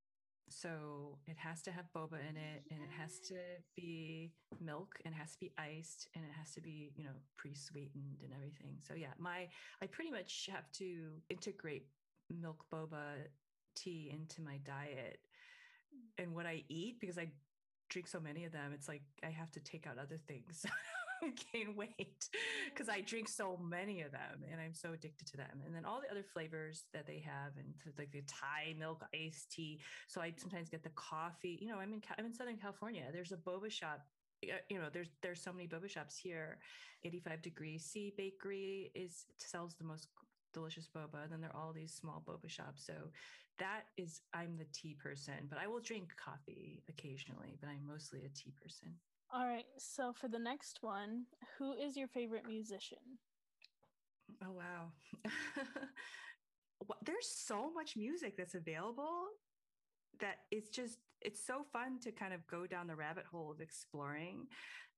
So 0.49 1.19
it 1.27 1.37
has 1.39 1.63
to 1.63 1.71
have 1.73 1.87
boba 1.97 2.19
in 2.29 2.37
it 2.37 2.65
and 2.71 2.81
it 2.81 2.91
has 2.99 3.19
to 3.29 3.37
be 3.77 4.33
milk 4.61 4.99
and 5.05 5.15
it 5.15 5.19
has 5.19 5.33
to 5.33 5.41
be 5.41 5.53
iced 5.59 6.09
and 6.15 6.25
it 6.25 6.31
has 6.39 6.53
to 6.53 6.61
be, 6.61 6.93
you 6.97 7.05
know, 7.05 7.17
pre-sweetened 7.37 8.19
and 8.23 8.33
everything. 8.35 8.77
So 8.87 8.95
yeah, 8.95 9.15
my 9.19 9.49
I 9.83 9.87
pretty 9.87 10.11
much 10.11 10.49
have 10.53 10.71
to 10.73 11.13
integrate 11.31 11.87
milk 12.31 12.65
boba 12.73 13.29
tea 13.75 14.11
into 14.13 14.43
my 14.43 14.59
diet 14.65 15.21
and 16.19 16.35
what 16.35 16.47
I 16.47 16.65
eat 16.69 17.01
because 17.01 17.19
I 17.19 17.29
drink 17.89 18.09
so 18.09 18.21
many 18.21 18.45
of 18.45 18.53
them, 18.53 18.73
it's 18.75 18.89
like 18.89 19.03
I 19.23 19.31
have 19.31 19.51
to 19.53 19.61
take 19.61 19.87
out 19.87 19.99
other 19.99 20.17
things. 20.17 20.65
gain 21.53 21.77
weight 21.77 22.29
because 22.73 22.89
I 22.89 23.01
drink 23.01 23.29
so 23.29 23.59
many 23.63 24.03
of 24.03 24.13
them 24.13 24.45
and 24.51 24.61
I'm 24.61 24.75
so 24.75 24.93
addicted 24.93 25.27
to 25.29 25.37
them. 25.37 25.63
And 25.65 25.75
then 25.75 25.85
all 25.85 26.01
the 26.01 26.11
other 26.11 26.23
flavors 26.23 26.85
that 26.93 27.07
they 27.07 27.25
have, 27.25 27.53
and 27.57 27.75
like 27.99 28.13
the 28.13 28.23
Thai 28.27 28.75
milk 28.79 29.05
iced 29.15 29.51
tea. 29.51 29.81
So 30.09 30.21
I 30.21 30.33
sometimes 30.37 30.69
get 30.69 30.83
the 30.83 30.91
coffee. 30.91 31.59
You 31.61 31.69
know, 31.69 31.79
I'm 31.79 31.93
in 31.93 32.03
I'm 32.19 32.27
in 32.27 32.35
Southern 32.35 32.57
California. 32.57 33.05
There's 33.13 33.33
a 33.33 33.37
boba 33.37 33.71
shop. 33.71 34.01
You 34.43 34.79
know, 34.79 34.89
there's 34.93 35.09
there's 35.23 35.43
so 35.43 35.53
many 35.53 35.69
boba 35.69 35.89
shops 35.89 36.17
here. 36.17 36.59
85 37.05 37.43
Degree 37.43 37.79
C 37.79 38.13
Bakery 38.17 38.91
is 38.95 39.27
sells 39.39 39.75
the 39.75 39.85
most 39.85 40.09
delicious 40.53 40.89
boba. 40.89 41.25
And 41.25 41.33
then 41.33 41.41
there 41.41 41.51
are 41.55 41.61
all 41.61 41.73
these 41.73 41.93
small 41.93 42.23
boba 42.27 42.49
shops. 42.49 42.85
So 42.87 42.95
that 43.59 43.83
is, 43.97 44.21
I'm 44.33 44.57
the 44.57 44.67
tea 44.73 44.97
person, 45.01 45.35
but 45.49 45.59
I 45.59 45.67
will 45.67 45.81
drink 45.81 46.11
coffee 46.17 46.83
occasionally, 46.89 47.57
but 47.61 47.69
I'm 47.69 47.87
mostly 47.87 48.21
a 48.25 48.29
tea 48.29 48.53
person. 48.61 48.95
All 49.35 49.47
right. 49.47 49.65
So 49.79 50.13
for 50.13 50.29
the 50.29 50.39
next 50.39 50.83
one, 50.83 51.25
who 51.59 51.73
is 51.73 51.97
your 51.97 52.09
favorite 52.09 52.47
musician? 52.47 52.99
Oh, 54.45 54.53
wow. 54.53 54.93
There's 57.05 57.29
so 57.29 57.73
much 57.73 57.97
music 57.97 58.37
that's 58.37 58.55
available 58.55 59.29
that 60.21 60.41
it's 60.51 60.69
just 60.69 60.99
it's 61.21 61.45
so 61.45 61.65
fun 61.73 61.99
to 62.01 62.11
kind 62.11 62.35
of 62.35 62.47
go 62.47 62.67
down 62.67 62.89
the 62.89 62.97
rabbit 62.97 63.25
hole 63.25 63.51
of 63.51 63.61
exploring. 63.61 64.49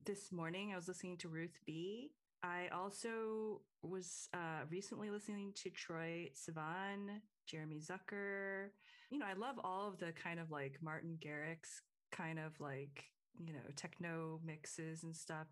This 0.04 0.32
morning 0.32 0.72
I 0.72 0.76
was 0.76 0.88
listening 0.88 1.18
to 1.18 1.28
Ruth 1.28 1.58
B. 1.66 2.10
I 2.42 2.68
also 2.74 3.60
was 3.82 4.28
uh, 4.34 4.64
recently 4.70 5.10
listening 5.10 5.52
to 5.62 5.70
Troye 5.70 6.32
Sivan, 6.34 7.20
Jeremy 7.46 7.80
Zucker. 7.80 8.70
You 9.10 9.18
know, 9.18 9.26
I 9.26 9.34
love 9.34 9.56
all 9.62 9.88
of 9.88 9.98
the 9.98 10.12
kind 10.12 10.40
of 10.40 10.50
like 10.50 10.78
Martin 10.82 11.18
Garrix 11.24 11.80
kind 12.10 12.38
of 12.38 12.58
like 12.60 13.04
you 13.44 13.52
know 13.52 13.60
techno 13.76 14.40
mixes 14.44 15.02
and 15.02 15.14
stuff. 15.14 15.46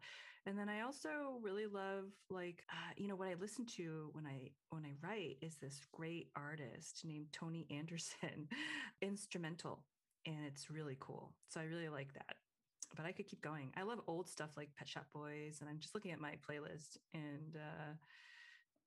And 0.44 0.58
then 0.58 0.68
i 0.68 0.80
also 0.80 1.38
really 1.40 1.66
love 1.66 2.06
like 2.28 2.64
uh, 2.68 2.92
you 2.96 3.06
know 3.06 3.14
what 3.14 3.28
i 3.28 3.34
listen 3.40 3.64
to 3.76 4.10
when 4.12 4.26
i 4.26 4.50
when 4.70 4.84
i 4.84 4.92
write 5.00 5.36
is 5.40 5.54
this 5.56 5.80
great 5.92 6.30
artist 6.34 7.02
named 7.04 7.26
tony 7.30 7.64
anderson 7.70 8.48
instrumental 9.02 9.84
and 10.26 10.38
it's 10.46 10.70
really 10.70 10.96
cool. 11.00 11.32
So 11.48 11.60
i 11.60 11.64
really 11.64 11.88
like 11.88 12.12
that. 12.14 12.36
But 12.96 13.06
i 13.06 13.12
could 13.12 13.28
keep 13.28 13.40
going. 13.40 13.70
I 13.76 13.82
love 13.82 14.00
old 14.08 14.28
stuff 14.28 14.50
like 14.56 14.74
pet 14.76 14.88
shop 14.88 15.06
boys 15.14 15.58
and 15.60 15.70
i'm 15.70 15.78
just 15.78 15.94
looking 15.94 16.10
at 16.10 16.20
my 16.20 16.34
playlist 16.48 16.98
and 17.14 17.56
uh 17.56 17.92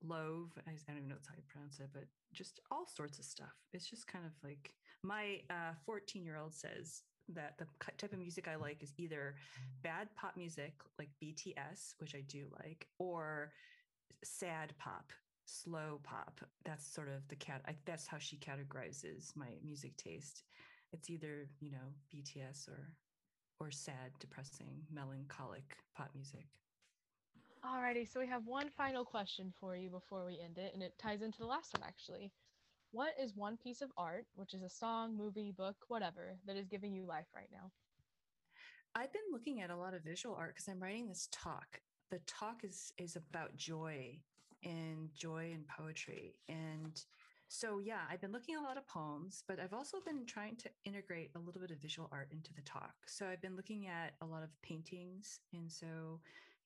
Lauv 0.06 0.50
i 0.68 0.72
don't 0.88 0.98
even 0.98 1.08
know 1.08 1.16
how 1.28 1.36
you 1.38 1.44
pronounce 1.48 1.80
it 1.80 1.90
but 1.94 2.04
just 2.36 2.60
all 2.70 2.86
sorts 2.86 3.18
of 3.18 3.26
stuff. 3.26 3.56
It's 3.74 3.90
just 3.90 4.08
kind 4.08 4.26
of 4.26 4.34
like 4.44 4.74
my 5.04 5.40
14 5.86 6.22
uh, 6.22 6.26
year 6.26 6.38
old 6.38 6.54
says 6.54 7.02
that 7.34 7.58
the 7.58 7.66
type 7.98 8.14
of 8.14 8.20
music 8.20 8.48
I 8.48 8.56
like 8.56 8.84
is 8.84 8.94
either 8.98 9.36
bad 9.82 10.08
pop 10.16 10.38
music 10.38 10.74
like 11.00 11.10
BTS, 11.22 11.96
which 12.00 12.16
I 12.16 12.22
do 12.28 12.46
like, 12.60 12.88
or 13.00 13.52
sad 14.24 14.74
pop, 14.78 15.12
slow 15.46 16.00
pop. 16.04 16.42
That's 16.64 16.86
sort 16.86 17.10
of 17.10 17.28
the 17.28 17.36
cat. 17.36 17.62
I, 17.68 17.76
that's 17.86 18.08
how 18.08 18.18
she 18.18 18.38
categorizes 18.38 19.36
my 19.36 19.50
music 19.64 19.98
taste. 19.98 20.44
It's 20.94 21.10
either 21.10 21.48
you 21.60 21.72
know 21.72 21.94
BTS 22.14 22.70
or 22.70 22.92
or 23.60 23.72
sad, 23.72 24.12
depressing, 24.20 24.82
melancholic 24.92 25.78
pop 25.96 26.10
music. 26.14 26.46
Alrighty, 27.66 28.12
so 28.12 28.20
we 28.20 28.28
have 28.28 28.46
one 28.46 28.70
final 28.70 29.04
question 29.04 29.52
for 29.60 29.76
you 29.76 29.90
before 29.90 30.26
we 30.26 30.40
end 30.44 30.58
it, 30.58 30.74
and 30.74 30.84
it 30.84 30.94
ties 31.00 31.22
into 31.22 31.40
the 31.40 31.48
last 31.48 31.74
one 31.74 31.88
actually. 31.88 32.32
What 32.92 33.14
is 33.22 33.36
one 33.36 33.58
piece 33.58 33.82
of 33.82 33.92
art, 33.98 34.26
which 34.36 34.54
is 34.54 34.64
a 34.64 34.70
song, 34.70 35.18
movie, 35.18 35.52
book, 35.52 35.76
whatever, 35.88 36.38
that 36.46 36.56
is 36.56 36.68
giving 36.68 36.94
you 36.94 37.06
life 37.06 37.28
right 37.36 37.50
now? 37.52 37.72
I've 38.96 39.12
been 39.12 39.22
looking 39.32 39.62
at 39.62 39.70
a 39.70 39.76
lot 39.76 39.94
of 39.94 40.04
visual 40.04 40.36
art 40.36 40.56
because 40.56 40.70
I'm 40.70 40.82
writing 40.82 41.08
this 41.08 41.28
talk. 41.32 41.82
The 42.12 42.20
talk 42.26 42.64
is 42.64 42.94
is 42.98 43.18
about 43.18 43.58
joy 43.58 44.20
and 44.64 45.10
joy 45.14 45.52
and 45.54 45.68
poetry. 45.68 46.36
And 46.48 47.02
so 47.50 47.80
yeah, 47.80 48.02
I've 48.10 48.22
been 48.22 48.32
looking 48.32 48.56
at 48.56 48.62
a 48.62 48.64
lot 48.64 48.78
of 48.78 48.88
poems, 48.88 49.44
but 49.48 49.60
I've 49.60 49.74
also 49.74 49.98
been 50.06 50.26
trying 50.26 50.56
to 50.58 50.70
integrate 50.86 51.32
a 51.36 51.40
little 51.40 51.62
bit 51.62 51.72
of 51.72 51.78
visual 51.78 52.10
art 52.12 52.30
into 52.32 52.54
the 52.54 52.62
talk. 52.62 52.94
So 53.06 53.28
I've 53.28 53.42
been 53.42 53.56
looking 53.56 53.88
at 53.88 54.14
a 54.22 54.26
lot 54.26 54.44
of 54.44 54.50
paintings. 54.62 55.40
And 55.54 55.70
so 55.70 56.22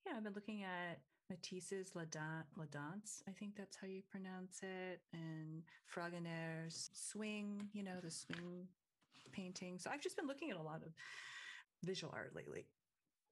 yeah, 0.06 0.12
I've 0.16 0.24
been 0.24 0.34
looking 0.34 0.62
at 0.62 1.00
Matisse's 1.30 1.94
La, 1.94 2.02
Dan- 2.10 2.44
La 2.56 2.64
Danse, 2.70 3.22
I 3.28 3.32
think 3.32 3.56
that's 3.56 3.76
how 3.76 3.86
you 3.86 4.02
pronounce 4.10 4.60
it, 4.62 5.00
and 5.12 5.62
Fragonard's 5.86 6.90
Swing, 6.92 7.68
you 7.72 7.82
know, 7.82 8.00
the 8.02 8.10
swing 8.10 8.66
painting. 9.32 9.78
So 9.78 9.90
I've 9.90 10.02
just 10.02 10.16
been 10.16 10.26
looking 10.26 10.50
at 10.50 10.56
a 10.56 10.62
lot 10.62 10.82
of 10.82 10.92
visual 11.84 12.12
art 12.14 12.34
lately. 12.34 12.66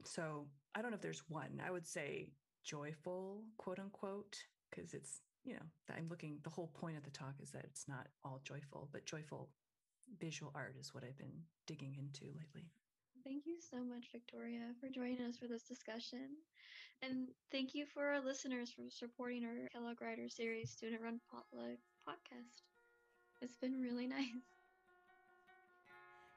So 0.05 0.47
I 0.75 0.81
don't 0.81 0.93
know 0.93 0.97
if 0.97 1.03
there's 1.03 1.25
one. 1.29 1.61
I 1.65 1.71
would 1.71 1.87
say 1.87 2.31
joyful, 2.65 3.43
quote 3.57 3.79
unquote, 3.81 4.37
because 4.71 4.95
it's, 4.95 5.21
you 5.45 5.55
know, 5.55 5.95
I'm 5.97 6.09
looking, 6.09 6.39
the 6.45 6.51
whole 6.51 6.69
point 6.69 6.97
of 6.97 7.03
the 7.03 7.11
talk 7.11 7.35
is 7.43 7.51
that 7.51 7.65
it's 7.65 7.89
not 7.89 8.07
all 8.25 8.41
joyful, 8.45 8.89
but 8.93 9.07
joyful 9.07 9.51
visual 10.21 10.53
art 10.55 10.77
is 10.79 10.95
what 10.95 11.05
I've 11.05 11.19
been 11.19 11.43
digging 11.67 11.97
into 11.99 12.27
lately. 12.37 12.71
Thank 13.29 13.45
you 13.47 13.59
so 13.61 13.85
much, 13.85 14.09
Victoria, 14.11 14.73
for 14.81 14.89
joining 14.89 15.21
us 15.21 15.37
for 15.37 15.49
this 15.49 15.65
discussion. 15.65 16.41
And 17.03 17.29
thank 17.53 17.75
you 17.75 17.85
for 17.85 18.07
our 18.07 18.25
listeners 18.25 18.73
for 18.73 18.89
supporting 18.89 19.45
our 19.45 19.69
Kellogg 19.69 20.01
Writer 20.01 20.31
Series 20.31 20.71
Student 20.73 21.03
Run 21.03 21.21
Potluck 21.31 21.77
podcast. 22.09 22.65
It's 23.43 23.57
been 23.57 23.83
really 23.83 24.07
nice. 24.17 24.49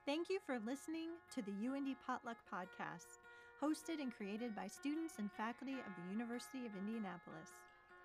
Thank 0.05 0.29
you 0.29 0.39
for 0.45 0.59
listening 0.59 1.11
to 1.33 1.41
the 1.41 1.53
UIndy 1.53 1.95
Potluck 2.05 2.37
podcast, 2.51 3.23
hosted 3.63 4.01
and 4.01 4.13
created 4.13 4.53
by 4.53 4.67
students 4.67 5.15
and 5.17 5.31
faculty 5.31 5.79
of 5.79 5.95
the 5.95 6.11
University 6.11 6.65
of 6.67 6.75
Indianapolis. 6.75 7.51